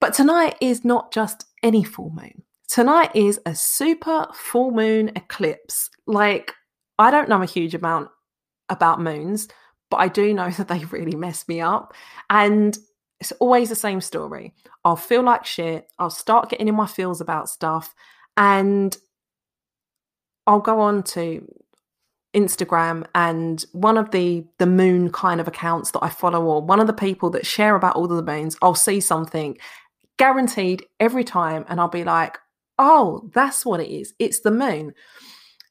But 0.00 0.14
tonight 0.14 0.56
is 0.60 0.84
not 0.84 1.12
just 1.12 1.46
any 1.62 1.84
full 1.84 2.10
moon. 2.10 2.42
Tonight 2.68 3.10
is 3.14 3.40
a 3.46 3.54
super 3.54 4.26
full 4.32 4.70
moon 4.70 5.10
eclipse. 5.16 5.90
Like, 6.06 6.54
I 6.98 7.10
don't 7.10 7.28
know 7.28 7.42
a 7.42 7.46
huge 7.46 7.74
amount 7.74 8.08
about 8.68 9.00
moons, 9.00 9.48
but 9.90 9.98
I 9.98 10.08
do 10.08 10.32
know 10.32 10.50
that 10.56 10.68
they 10.68 10.84
really 10.86 11.16
mess 11.16 11.46
me 11.46 11.60
up. 11.60 11.94
And 12.30 12.76
it's 13.20 13.32
always 13.32 13.68
the 13.68 13.76
same 13.76 14.00
story. 14.00 14.54
I'll 14.84 14.96
feel 14.96 15.22
like 15.22 15.44
shit. 15.44 15.86
I'll 15.98 16.10
start 16.10 16.50
getting 16.50 16.68
in 16.68 16.74
my 16.74 16.86
feels 16.86 17.20
about 17.20 17.48
stuff. 17.48 17.94
And 18.36 18.96
I'll 20.46 20.60
go 20.60 20.80
on 20.80 21.02
to 21.04 21.46
Instagram 22.34 23.06
and 23.14 23.64
one 23.72 23.96
of 23.96 24.10
the 24.10 24.44
the 24.58 24.66
moon 24.66 25.10
kind 25.10 25.40
of 25.40 25.46
accounts 25.48 25.92
that 25.92 26.00
I 26.02 26.08
follow 26.08 26.42
or 26.44 26.60
one 26.60 26.80
of 26.80 26.86
the 26.88 26.92
people 26.92 27.30
that 27.30 27.46
share 27.46 27.76
about 27.76 27.94
all 27.96 28.10
of 28.10 28.16
the 28.16 28.32
moons, 28.32 28.56
I'll 28.60 28.74
see 28.74 29.00
something 29.00 29.56
guaranteed 30.18 30.84
every 31.00 31.24
time 31.24 31.64
and 31.68 31.80
I'll 31.80 31.88
be 31.88 32.04
like, 32.04 32.38
"Oh, 32.78 33.30
that's 33.34 33.64
what 33.64 33.80
it 33.80 33.88
is. 33.90 34.14
It's 34.18 34.40
the 34.40 34.50
moon." 34.50 34.94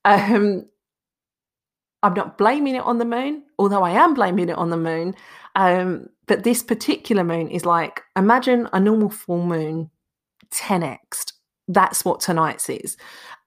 Um 0.06 0.66
I'm 2.04 2.14
not 2.14 2.38
blaming 2.38 2.76
it 2.76 2.84
on 2.84 2.98
the 2.98 3.06
moon, 3.06 3.44
although 3.58 3.84
I 3.84 3.92
am 3.92 4.14
blaming 4.14 4.50
it 4.50 4.58
on 4.58 4.70
the 4.70 4.78
moon. 4.78 5.16
Um, 5.56 6.08
but 6.28 6.44
this 6.44 6.62
particular 6.62 7.24
moon 7.24 7.50
is 7.50 7.66
like 7.66 8.02
imagine 8.16 8.68
a 8.74 8.80
normal 8.80 9.10
full 9.10 9.44
moon 9.46 9.90
10x. 10.52 11.32
That's 11.70 12.04
what 12.04 12.20
tonight's 12.20 12.70
is. 12.70 12.98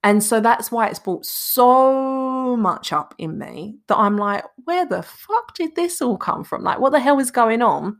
And 0.07 0.23
so 0.23 0.41
that's 0.41 0.71
why 0.71 0.87
it's 0.87 1.01
brought 1.01 1.27
so 1.27 2.57
much 2.57 2.93
up 2.93 3.13
in 3.19 3.39
me 3.39 3.79
that 3.89 3.99
I'm 3.99 4.17
like, 4.17 4.45
where 4.65 4.87
the 4.87 5.03
fuck 5.03 5.57
did 5.57 5.75
this 5.75 6.01
all 6.01 6.17
come 6.17 6.45
from? 6.45 6.63
Like, 6.63 6.79
what 6.79 6.91
the 6.93 7.01
hell 7.01 7.19
is 7.19 7.33
going 7.33 7.61
on? 7.61 7.99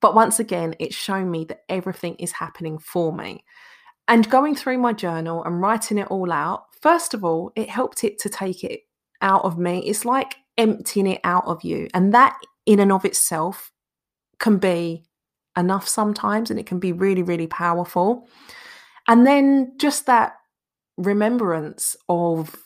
But 0.00 0.14
once 0.14 0.40
again, 0.40 0.74
it's 0.78 0.96
shown 0.96 1.30
me 1.30 1.44
that 1.44 1.64
everything 1.68 2.14
is 2.14 2.32
happening 2.32 2.78
for 2.78 3.12
me. 3.12 3.44
And 4.08 4.30
going 4.30 4.54
through 4.54 4.78
my 4.78 4.94
journal 4.94 5.44
and 5.44 5.60
writing 5.60 5.98
it 5.98 6.10
all 6.10 6.32
out, 6.32 6.64
first 6.80 7.12
of 7.12 7.26
all, 7.26 7.52
it 7.56 7.68
helped 7.68 8.02
it 8.02 8.18
to 8.20 8.30
take 8.30 8.64
it 8.64 8.80
out 9.20 9.44
of 9.44 9.58
me. 9.58 9.80
It's 9.80 10.06
like 10.06 10.34
emptying 10.56 11.08
it 11.08 11.20
out 11.24 11.44
of 11.44 11.62
you. 11.62 11.88
And 11.92 12.14
that, 12.14 12.40
in 12.64 12.80
and 12.80 12.90
of 12.90 13.04
itself, 13.04 13.70
can 14.38 14.56
be 14.56 15.04
enough 15.58 15.86
sometimes 15.86 16.50
and 16.50 16.58
it 16.58 16.64
can 16.64 16.78
be 16.78 16.92
really, 16.92 17.22
really 17.22 17.48
powerful. 17.48 18.26
And 19.06 19.26
then 19.26 19.74
just 19.76 20.06
that 20.06 20.36
remembrance 21.00 21.96
of 22.08 22.56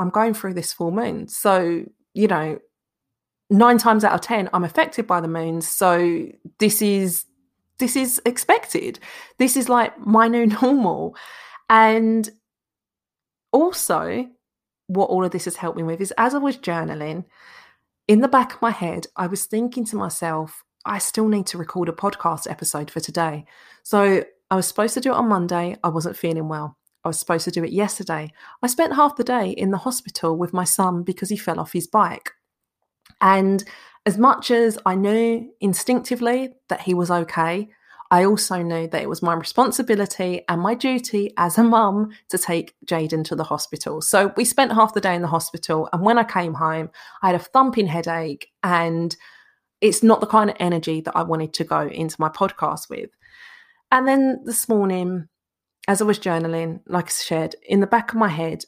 I'm 0.00 0.10
going 0.10 0.34
through 0.34 0.54
this 0.54 0.72
full 0.72 0.90
moon. 0.90 1.28
So, 1.28 1.84
you 2.14 2.28
know, 2.28 2.58
nine 3.50 3.78
times 3.78 4.04
out 4.04 4.12
of 4.12 4.20
10, 4.20 4.50
I'm 4.52 4.64
affected 4.64 5.06
by 5.06 5.20
the 5.20 5.28
moons. 5.28 5.66
So 5.66 6.26
this 6.58 6.82
is 6.82 7.24
this 7.78 7.94
is 7.94 8.20
expected. 8.26 8.98
This 9.38 9.56
is 9.56 9.68
like 9.68 9.98
my 10.04 10.26
new 10.26 10.46
normal. 10.62 11.16
And 11.70 12.28
also, 13.52 14.26
what 14.88 15.10
all 15.10 15.24
of 15.24 15.30
this 15.30 15.44
has 15.44 15.56
helped 15.56 15.76
me 15.76 15.84
with 15.84 16.00
is 16.00 16.12
as 16.18 16.34
I 16.34 16.38
was 16.38 16.56
journaling, 16.56 17.24
in 18.08 18.20
the 18.20 18.28
back 18.28 18.54
of 18.54 18.62
my 18.62 18.70
head, 18.70 19.06
I 19.16 19.26
was 19.26 19.44
thinking 19.44 19.84
to 19.86 19.96
myself, 19.96 20.64
I 20.84 20.98
still 20.98 21.28
need 21.28 21.46
to 21.48 21.58
record 21.58 21.88
a 21.88 21.92
podcast 21.92 22.50
episode 22.50 22.90
for 22.90 23.00
today. 23.00 23.44
So 23.82 24.24
I 24.50 24.56
was 24.56 24.66
supposed 24.66 24.94
to 24.94 25.00
do 25.00 25.12
it 25.12 25.16
on 25.16 25.28
Monday. 25.28 25.76
I 25.84 25.88
wasn't 25.88 26.16
feeling 26.16 26.48
well. 26.48 26.78
I 27.04 27.08
was 27.08 27.18
supposed 27.18 27.44
to 27.44 27.50
do 27.50 27.64
it 27.64 27.72
yesterday. 27.72 28.32
I 28.62 28.66
spent 28.66 28.94
half 28.94 29.16
the 29.16 29.24
day 29.24 29.50
in 29.50 29.70
the 29.70 29.78
hospital 29.78 30.36
with 30.36 30.52
my 30.52 30.64
son 30.64 31.02
because 31.02 31.28
he 31.28 31.36
fell 31.36 31.60
off 31.60 31.72
his 31.72 31.86
bike. 31.86 32.32
And 33.20 33.64
as 34.06 34.18
much 34.18 34.50
as 34.50 34.78
I 34.86 34.94
knew 34.94 35.50
instinctively 35.60 36.50
that 36.68 36.82
he 36.82 36.94
was 36.94 37.10
okay, 37.10 37.68
I 38.10 38.24
also 38.24 38.62
knew 38.62 38.88
that 38.88 39.02
it 39.02 39.08
was 39.08 39.22
my 39.22 39.34
responsibility 39.34 40.42
and 40.48 40.62
my 40.62 40.74
duty 40.74 41.34
as 41.36 41.58
a 41.58 41.62
mum 41.62 42.10
to 42.30 42.38
take 42.38 42.74
Jaden 42.86 43.24
to 43.24 43.36
the 43.36 43.44
hospital. 43.44 44.00
So 44.00 44.32
we 44.36 44.44
spent 44.44 44.72
half 44.72 44.94
the 44.94 45.00
day 45.00 45.14
in 45.14 45.22
the 45.22 45.28
hospital. 45.28 45.88
And 45.92 46.02
when 46.02 46.16
I 46.16 46.24
came 46.24 46.54
home, 46.54 46.90
I 47.22 47.28
had 47.28 47.36
a 47.36 47.44
thumping 47.44 47.86
headache 47.86 48.48
and 48.62 49.14
it's 49.80 50.02
not 50.02 50.20
the 50.20 50.26
kind 50.26 50.48
of 50.48 50.56
energy 50.58 51.02
that 51.02 51.16
I 51.16 51.22
wanted 51.22 51.52
to 51.54 51.64
go 51.64 51.82
into 51.82 52.16
my 52.18 52.30
podcast 52.30 52.88
with. 52.88 53.10
And 53.92 54.08
then 54.08 54.40
this 54.44 54.68
morning, 54.68 55.28
as 55.86 56.02
I 56.02 56.04
was 56.04 56.18
journaling, 56.18 56.80
like 56.86 57.06
I 57.06 57.10
said, 57.10 57.54
in 57.66 57.80
the 57.80 57.86
back 57.86 58.12
of 58.12 58.18
my 58.18 58.28
head, 58.28 58.64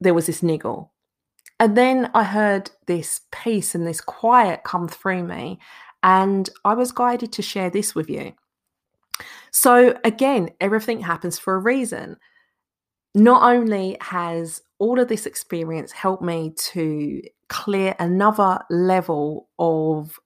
there 0.00 0.14
was 0.14 0.26
this 0.26 0.42
niggle. 0.42 0.92
And 1.60 1.76
then 1.76 2.10
I 2.14 2.24
heard 2.24 2.70
this 2.86 3.20
peace 3.30 3.74
and 3.74 3.86
this 3.86 4.00
quiet 4.00 4.64
come 4.64 4.88
through 4.88 5.24
me. 5.24 5.60
And 6.02 6.50
I 6.64 6.74
was 6.74 6.90
guided 6.90 7.32
to 7.32 7.42
share 7.42 7.70
this 7.70 7.94
with 7.94 8.10
you. 8.10 8.32
So, 9.52 9.96
again, 10.04 10.50
everything 10.60 11.00
happens 11.00 11.38
for 11.38 11.54
a 11.54 11.58
reason. 11.58 12.16
Not 13.14 13.42
only 13.42 13.96
has 14.00 14.60
all 14.78 14.98
of 14.98 15.06
this 15.06 15.26
experience 15.26 15.92
helped 15.92 16.24
me 16.24 16.54
to 16.56 17.22
clear 17.48 17.94
another 18.00 18.58
level 18.70 19.48
of 19.58 20.18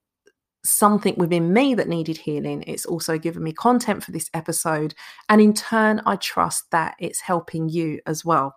something 0.69 1.15
within 1.17 1.53
me 1.53 1.75
that 1.75 1.87
needed 1.87 2.17
healing. 2.17 2.63
It's 2.67 2.85
also 2.85 3.17
given 3.17 3.43
me 3.43 3.53
content 3.53 4.03
for 4.03 4.11
this 4.11 4.29
episode. 4.33 4.93
And 5.29 5.41
in 5.41 5.53
turn, 5.53 6.01
I 6.05 6.15
trust 6.15 6.71
that 6.71 6.95
it's 6.99 7.21
helping 7.21 7.69
you 7.69 7.99
as 8.05 8.23
well. 8.23 8.55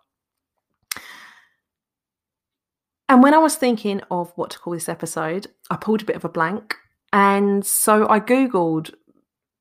And 3.08 3.22
when 3.22 3.34
I 3.34 3.38
was 3.38 3.56
thinking 3.56 4.00
of 4.10 4.32
what 4.36 4.50
to 4.50 4.58
call 4.58 4.72
this 4.72 4.88
episode, 4.88 5.48
I 5.70 5.76
pulled 5.76 6.02
a 6.02 6.04
bit 6.04 6.16
of 6.16 6.24
a 6.24 6.28
blank. 6.28 6.76
And 7.12 7.66
so 7.66 8.08
I 8.08 8.20
Googled 8.20 8.94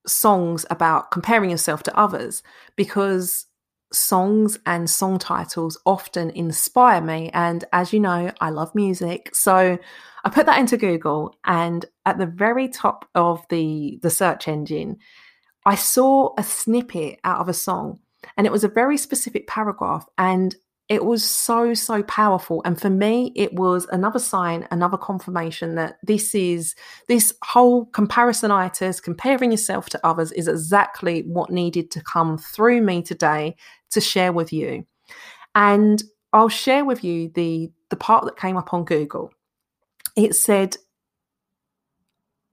songs 0.06 0.66
about 0.70 1.12
comparing 1.12 1.50
yourself 1.50 1.84
to 1.84 1.98
others 1.98 2.44
because 2.76 3.48
songs 3.92 4.60
and 4.66 4.90
song 4.90 5.20
titles 5.20 5.78
often 5.86 6.30
inspire 6.32 7.02
me. 7.02 7.30
And 7.34 7.66
as 7.74 7.94
you 7.94 8.00
know, 8.00 8.32
I 8.40 8.50
love 8.50 8.74
music. 8.76 9.36
So 9.36 9.78
I 10.24 10.30
put 10.30 10.46
that 10.46 10.60
into 10.60 10.78
Google 10.78 11.36
and 11.46 11.86
at 12.06 12.18
the 12.18 12.26
very 12.26 12.68
top 12.68 13.08
of 13.16 13.46
the, 13.50 14.00
the 14.02 14.10
search 14.10 14.48
engine, 14.48 14.98
I 15.66 15.76
saw 15.76 16.34
a 16.38 16.44
snippet 16.44 17.20
out 17.24 17.40
of 17.40 17.50
a 17.50 17.54
song 17.54 18.00
and 18.38 18.46
it 18.46 18.52
was 18.52 18.64
a 18.64 18.70
very 18.70 18.98
specific 18.98 19.48
paragraph. 19.48 20.06
And 20.18 20.56
it 20.90 21.06
was 21.06 21.24
so 21.24 21.76
so 21.76 22.02
powerful. 22.04 22.62
And 22.66 22.80
for 22.82 22.90
me 22.90 23.32
it 23.36 23.54
was 23.54 23.88
another 23.92 24.20
sign 24.20 24.68
another 24.72 24.98
confirmation 24.98 25.76
that 25.76 25.98
this 26.04 26.34
is 26.36 26.76
this 27.08 27.34
whole 27.44 27.86
comparisonitis 27.86 29.02
comparing 29.02 29.52
yourself 29.52 29.90
to 29.90 30.06
others 30.06 30.32
is 30.32 30.48
exactly 30.48 31.22
what 31.22 31.52
needed 31.52 31.92
to 31.92 32.04
come 32.04 32.38
through 32.38 32.82
me 32.82 33.04
today 33.04 33.56
to 33.92 34.02
share 34.02 34.34
with 34.34 34.52
you. 34.52 34.86
And 35.56 36.04
i'll 36.34 36.50
share 36.50 36.86
with 36.86 37.04
you 37.04 37.30
the 37.30 37.72
the 37.90 37.96
part 37.96 38.26
that 38.26 38.38
came 38.38 38.58
up 38.58 38.74
on 38.74 38.84
google. 38.84 39.32
It 40.16 40.36
said 40.36 40.76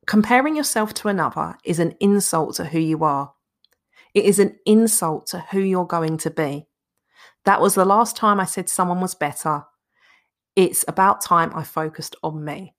comparing 0.06 0.56
yourself 0.56 0.94
to 0.94 1.08
another 1.08 1.56
is 1.64 1.78
an 1.78 1.94
insult 2.00 2.56
to 2.56 2.64
who 2.64 2.78
you 2.78 3.02
are. 3.02 3.32
It 4.14 4.24
is 4.24 4.38
an 4.38 4.56
insult 4.64 5.26
to 5.28 5.40
who 5.50 5.60
you're 5.60 5.86
going 5.86 6.18
to 6.18 6.30
be 6.30 6.66
that 7.46 7.60
was 7.60 7.74
the 7.74 7.84
last 7.84 8.16
time 8.16 8.38
I 8.38 8.44
said 8.44 8.68
someone 8.68 9.00
was 9.00 9.14
better. 9.14 9.64
It's 10.56 10.84
about 10.88 11.20
time 11.20 11.52
I 11.54 11.62
focused 11.62 12.16
on 12.22 12.44
me. 12.44 12.74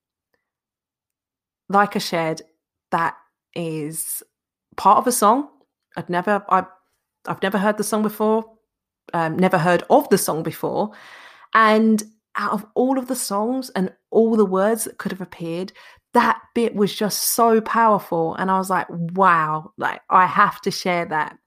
Like 1.70 1.96
I 1.96 2.00
shared, 2.00 2.42
that 2.92 3.16
is 3.56 4.24
part 4.76 5.00
of 5.00 5.08
a 5.08 5.12
song. 5.12 5.50
I'd 5.96 6.10
never 6.10 6.46
I 6.50 6.66
I've 7.28 7.42
never 7.42 7.58
heard 7.58 7.78
the 7.78 7.84
song 7.84 8.04
before, 8.04 8.46
um, 9.14 9.38
never 9.38 9.58
heard 9.58 9.84
of 9.90 10.08
the 10.10 10.18
song 10.18 10.44
before. 10.44 10.92
And 11.54 12.04
out 12.36 12.54
of 12.54 12.66
all 12.76 12.98
of 13.00 13.08
the 13.08 13.16
songs 13.16 13.70
and 13.72 13.94
all 14.12 14.36
the 14.36 14.46
words 14.46 14.84
that 14.84 14.98
could 14.98 15.12
have 15.12 15.22
appeared, 15.22 15.74
that 16.14 16.40
bit 16.56 16.76
was 16.76 16.94
just 16.96 17.36
so 17.36 17.62
powerful. 17.62 18.36
And 18.36 18.50
I 18.50 18.58
was 18.58 18.70
like, 18.70 18.88
wow, 18.90 19.72
like 19.78 20.02
I 20.10 20.26
have 20.26 20.62
to 20.62 20.72
share 20.72 21.06
that. 21.06 21.38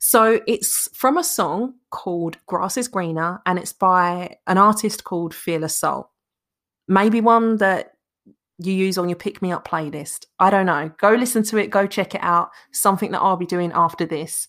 So 0.00 0.40
it's 0.46 0.88
from 0.94 1.18
a 1.18 1.24
song 1.24 1.74
called 1.90 2.38
Grass 2.46 2.76
is 2.76 2.88
Greener 2.88 3.40
and 3.46 3.58
it's 3.58 3.72
by 3.72 4.36
an 4.46 4.58
artist 4.58 5.04
called 5.04 5.34
Fearless 5.34 5.76
Soul. 5.76 6.10
Maybe 6.88 7.20
one 7.20 7.56
that 7.58 7.92
you 8.58 8.72
use 8.72 8.96
on 8.98 9.08
your 9.08 9.16
pick 9.16 9.42
me 9.42 9.52
up 9.52 9.66
playlist. 9.66 10.26
I 10.38 10.50
don't 10.50 10.66
know. 10.66 10.90
Go 10.98 11.10
listen 11.10 11.42
to 11.44 11.58
it, 11.58 11.70
go 11.70 11.86
check 11.86 12.14
it 12.14 12.22
out. 12.22 12.50
Something 12.72 13.10
that 13.12 13.20
I'll 13.20 13.36
be 13.36 13.46
doing 13.46 13.72
after 13.74 14.06
this. 14.06 14.48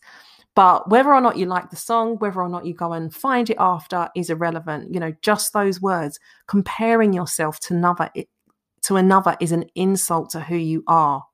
But 0.56 0.90
whether 0.90 1.14
or 1.14 1.22
not 1.22 1.38
you 1.38 1.46
like 1.46 1.70
the 1.70 1.76
song, 1.76 2.18
whether 2.18 2.42
or 2.42 2.50
not 2.50 2.66
you 2.66 2.74
go 2.74 2.94
and 2.94 3.14
find 3.14 3.50
it 3.50 3.58
after 3.60 4.10
is 4.16 4.32
irrelevant. 4.32 4.92
You 4.92 5.00
know, 5.00 5.14
just 5.22 5.54
those 5.54 5.82
words, 5.82 6.20
comparing 6.48 7.14
yourself 7.14 7.60
to 7.62 7.76
another 7.76 8.10
to 8.84 8.96
another 8.96 9.38
is 9.40 9.52
an 9.52 9.66
insult 9.76 10.32
to 10.32 10.40
who 10.40 10.56
you 10.56 10.84
are. 10.88 11.26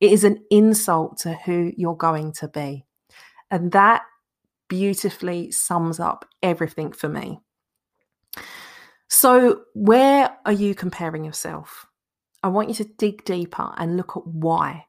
It 0.00 0.12
is 0.12 0.24
an 0.24 0.44
insult 0.50 1.18
to 1.18 1.32
who 1.32 1.72
you're 1.76 1.96
going 1.96 2.32
to 2.34 2.48
be. 2.48 2.86
And 3.52 3.70
that 3.72 4.02
beautifully 4.68 5.52
sums 5.52 6.00
up 6.00 6.24
everything 6.42 6.90
for 6.90 7.08
me. 7.08 7.38
So, 9.08 9.64
where 9.74 10.34
are 10.46 10.52
you 10.52 10.74
comparing 10.74 11.22
yourself? 11.22 11.86
I 12.42 12.48
want 12.48 12.70
you 12.70 12.74
to 12.76 12.84
dig 12.84 13.24
deeper 13.26 13.74
and 13.76 13.98
look 13.98 14.16
at 14.16 14.26
why. 14.26 14.86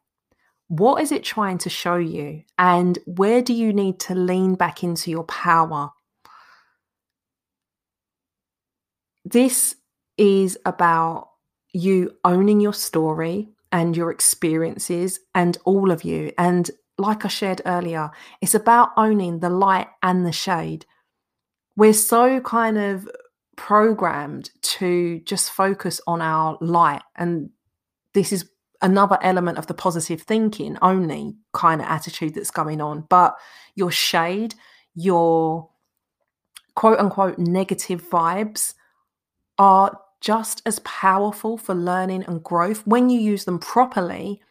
What 0.70 1.04
is 1.04 1.12
it 1.12 1.26
trying 1.26 1.58
to 1.60 1.70
show 1.70 1.98
you? 1.98 2.44
And 2.58 2.98
where 3.06 3.42
do 3.42 3.54
you 3.54 3.74
need 3.74 4.00
to 4.00 4.16
lean 4.16 4.56
back 4.56 4.82
into 4.82 5.12
your 5.12 5.26
power? 5.26 5.92
This 9.26 9.76
is 10.18 10.58
about 10.66 11.32
you 11.74 12.16
owning 12.24 12.62
your 12.62 12.74
story 12.74 13.50
and 13.74 13.98
your 13.98 14.10
experiences 14.10 15.20
and 15.36 15.58
all 15.66 15.92
of 15.92 16.06
you 16.06 16.32
and 16.38 16.72
like 16.98 17.26
I 17.26 17.28
shared 17.28 17.62
earlier, 17.66 18.12
it's 18.42 18.56
about 18.56 18.90
owning 18.98 19.40
the 19.40 19.50
light 19.50 19.88
and 20.02 20.26
the 20.26 20.32
shade. 20.32 20.86
We're 21.76 21.94
so 21.94 22.40
kind 22.42 22.78
of 22.78 23.10
programmed 23.56 24.52
to 24.62 25.20
just 25.26 25.52
focus 25.52 26.00
on 26.08 26.22
our 26.22 26.58
light. 26.62 27.02
And 27.16 27.50
this 28.14 28.32
is 28.32 28.50
another 28.82 29.18
element 29.22 29.58
of 29.58 29.68
the 29.68 29.74
positive 29.74 30.22
thinking 30.22 30.78
only 30.82 31.36
kind 31.54 31.82
of 31.82 31.88
attitude 31.88 32.36
that's 32.36 32.52
going 32.52 32.82
on. 32.82 33.06
But 33.10 33.36
your 33.76 33.92
shade, 33.92 34.56
your 34.94 35.70
quote 36.76 37.00
unquote 37.00 37.40
negative 37.40 38.08
vibes 38.08 38.74
are 39.58 39.98
just 40.22 40.62
as 40.66 40.80
powerful 40.80 41.58
for 41.58 41.76
learning 41.76 42.24
and 42.26 42.44
growth 42.44 42.86
when 42.88 43.10
you 43.10 43.20
use 43.20 43.46
them 43.46 43.60
properly 43.60 44.42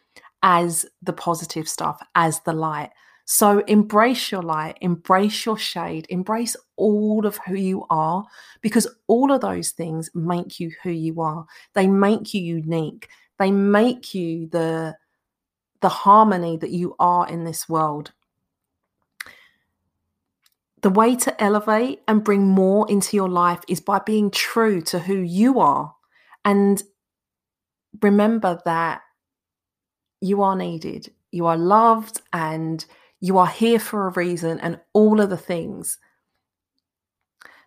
as 0.43 0.85
the 1.01 1.13
positive 1.13 1.67
stuff, 1.67 1.99
as 2.15 2.41
the 2.41 2.53
light. 2.53 2.91
So 3.25 3.59
embrace 3.59 4.31
your 4.31 4.41
light, 4.41 4.77
embrace 4.81 5.45
your 5.45 5.57
shade, 5.57 6.05
embrace 6.09 6.57
all 6.75 7.25
of 7.25 7.39
who 7.47 7.55
you 7.55 7.85
are 7.89 8.25
because 8.61 8.85
all 9.07 9.31
of 9.31 9.39
those 9.39 9.71
things 9.71 10.09
make 10.13 10.59
you 10.59 10.71
who 10.83 10.91
you 10.91 11.21
are. 11.21 11.45
They 11.73 11.87
make 11.87 12.33
you 12.33 12.41
unique. 12.41 13.07
They 13.39 13.49
make 13.49 14.13
you 14.13 14.47
the 14.47 14.95
the 15.79 15.89
harmony 15.89 16.55
that 16.57 16.69
you 16.69 16.95
are 16.99 17.27
in 17.27 17.43
this 17.43 17.67
world. 17.67 18.11
The 20.81 20.89
way 20.89 21.15
to 21.17 21.43
elevate 21.43 22.01
and 22.07 22.23
bring 22.23 22.47
more 22.47 22.89
into 22.89 23.15
your 23.17 23.29
life 23.29 23.61
is 23.67 23.79
by 23.79 23.99
being 23.99 24.31
true 24.31 24.81
to 24.83 24.99
who 24.99 25.15
you 25.15 25.59
are. 25.59 25.93
And 26.45 26.81
remember 28.01 28.61
that 28.65 29.02
you 30.23 30.41
are 30.41 30.55
needed, 30.55 31.11
you 31.31 31.45
are 31.47 31.57
loved, 31.57 32.21
and 32.31 32.85
you 33.19 33.37
are 33.37 33.47
here 33.47 33.79
for 33.79 34.07
a 34.07 34.11
reason, 34.11 34.57
and 34.61 34.79
all 34.93 35.19
of 35.19 35.29
the 35.29 35.37
things. 35.37 35.97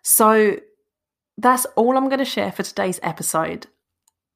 So 0.01 0.57
that's 1.37 1.65
all 1.75 1.95
I'm 1.95 2.09
going 2.09 2.17
to 2.17 2.25
share 2.25 2.51
for 2.51 2.63
today's 2.63 2.99
episode. 3.03 3.67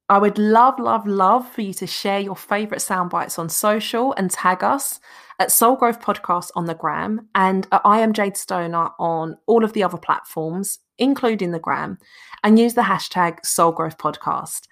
I 0.08 0.20
would 0.20 0.38
love, 0.38 0.78
love, 0.78 1.08
love 1.08 1.50
for 1.50 1.62
you 1.62 1.74
to 1.76 1.88
share 1.88 2.20
your 2.20 2.36
favorite 2.36 2.82
sound 2.82 3.10
bites 3.10 3.40
on 3.40 3.50
social 3.50 4.14
and 4.14 4.30
tag 4.30 4.64
us 4.64 5.00
at 5.40 5.52
Soul 5.52 5.76
Growth 5.76 6.00
Podcast 6.00 6.52
on 6.54 6.66
the 6.66 6.76
gram 6.76 7.28
and 7.34 7.66
at 7.72 7.82
I 7.84 8.02
am 8.02 8.14
Jade 8.14 8.38
Stoner 8.38 8.90
on 9.00 9.38
all 9.48 9.64
of 9.64 9.74
the 9.74 9.84
other 9.84 9.98
platforms, 9.98 10.78
including 11.00 11.52
the 11.52 11.60
gram, 11.60 11.98
and 12.44 12.60
use 12.60 12.76
the 12.76 12.82
hashtag 12.82 13.44
Soul 13.46 13.72
Growth 13.72 13.98
Podcast. 13.98 14.68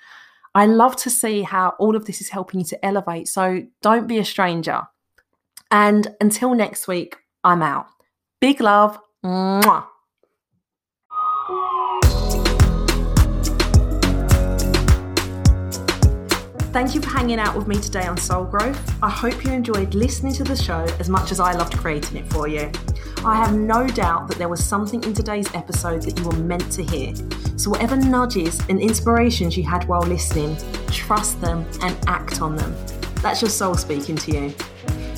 I 0.55 0.65
love 0.65 0.95
to 0.97 1.09
see 1.09 1.41
how 1.43 1.75
all 1.79 1.95
of 1.95 2.05
this 2.05 2.21
is 2.21 2.29
helping 2.29 2.59
you 2.59 2.65
to 2.67 2.85
elevate. 2.85 3.27
So 3.27 3.63
don't 3.81 4.07
be 4.07 4.17
a 4.17 4.25
stranger. 4.25 4.81
And 5.71 6.15
until 6.19 6.53
next 6.55 6.87
week, 6.87 7.17
I'm 7.43 7.61
out. 7.61 7.87
Big 8.39 8.59
love. 8.59 8.97
Mwah. 9.23 9.85
Thank 16.71 16.93
you 16.93 17.01
for 17.01 17.09
hanging 17.09 17.39
out 17.39 17.55
with 17.57 17.67
me 17.67 17.79
today 17.79 18.05
on 18.05 18.15
Soul 18.15 18.43
Growth. 18.45 19.03
I 19.03 19.09
hope 19.09 19.43
you 19.43 19.51
enjoyed 19.51 19.95
listening 19.95 20.33
to 20.33 20.43
the 20.43 20.55
show 20.55 20.85
as 20.99 21.09
much 21.09 21.31
as 21.31 21.39
I 21.39 21.53
loved 21.53 21.75
creating 21.75 22.17
it 22.17 22.31
for 22.31 22.47
you. 22.47 22.71
I 23.25 23.37
have 23.37 23.55
no 23.55 23.87
doubt 23.87 24.27
that 24.27 24.37
there 24.37 24.49
was 24.49 24.63
something 24.63 25.03
in 25.03 25.15
today's 25.15 25.51
episode 25.55 26.03
that 26.03 26.19
you 26.19 26.25
were 26.25 26.37
meant 26.37 26.71
to 26.73 26.83
hear. 26.83 27.15
So, 27.57 27.71
whatever 27.71 27.95
nudges 27.95 28.61
and 28.69 28.79
inspirations 28.79 29.57
you 29.57 29.63
had 29.63 29.85
while 29.85 30.03
listening, 30.03 30.55
trust 30.91 31.41
them 31.41 31.65
and 31.81 31.97
act 32.07 32.39
on 32.39 32.55
them. 32.55 32.75
That's 33.15 33.41
your 33.41 33.49
soul 33.49 33.73
speaking 33.73 34.15
to 34.17 34.31
you. 34.31 34.53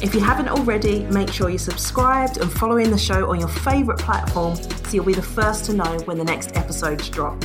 If 0.01 0.15
you 0.15 0.21
haven't 0.21 0.47
already, 0.47 1.03
make 1.07 1.33
sure 1.33 1.49
you're 1.49 1.59
subscribed 1.59 2.37
and 2.37 2.49
following 2.49 2.89
the 2.91 2.97
show 2.97 3.29
on 3.29 3.41
your 3.41 3.49
favourite 3.49 3.99
platform 3.99 4.55
so 4.55 4.93
you'll 4.93 5.03
be 5.03 5.13
the 5.13 5.21
first 5.21 5.65
to 5.65 5.73
know 5.73 5.99
when 6.05 6.17
the 6.17 6.23
next 6.23 6.55
episodes 6.55 7.09
drop. 7.09 7.43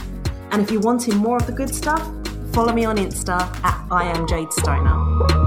And 0.52 0.62
if 0.62 0.70
you're 0.70 0.80
wanting 0.80 1.16
more 1.16 1.38
of 1.38 1.46
the 1.46 1.52
good 1.52 1.74
stuff, 1.74 2.08
follow 2.56 2.72
me 2.72 2.86
on 2.86 2.96
Insta 2.96 3.38
at 3.64 3.86
I 3.90 4.04
am 4.04 4.26
Jade 4.26 4.50
Stoner. 4.50 5.45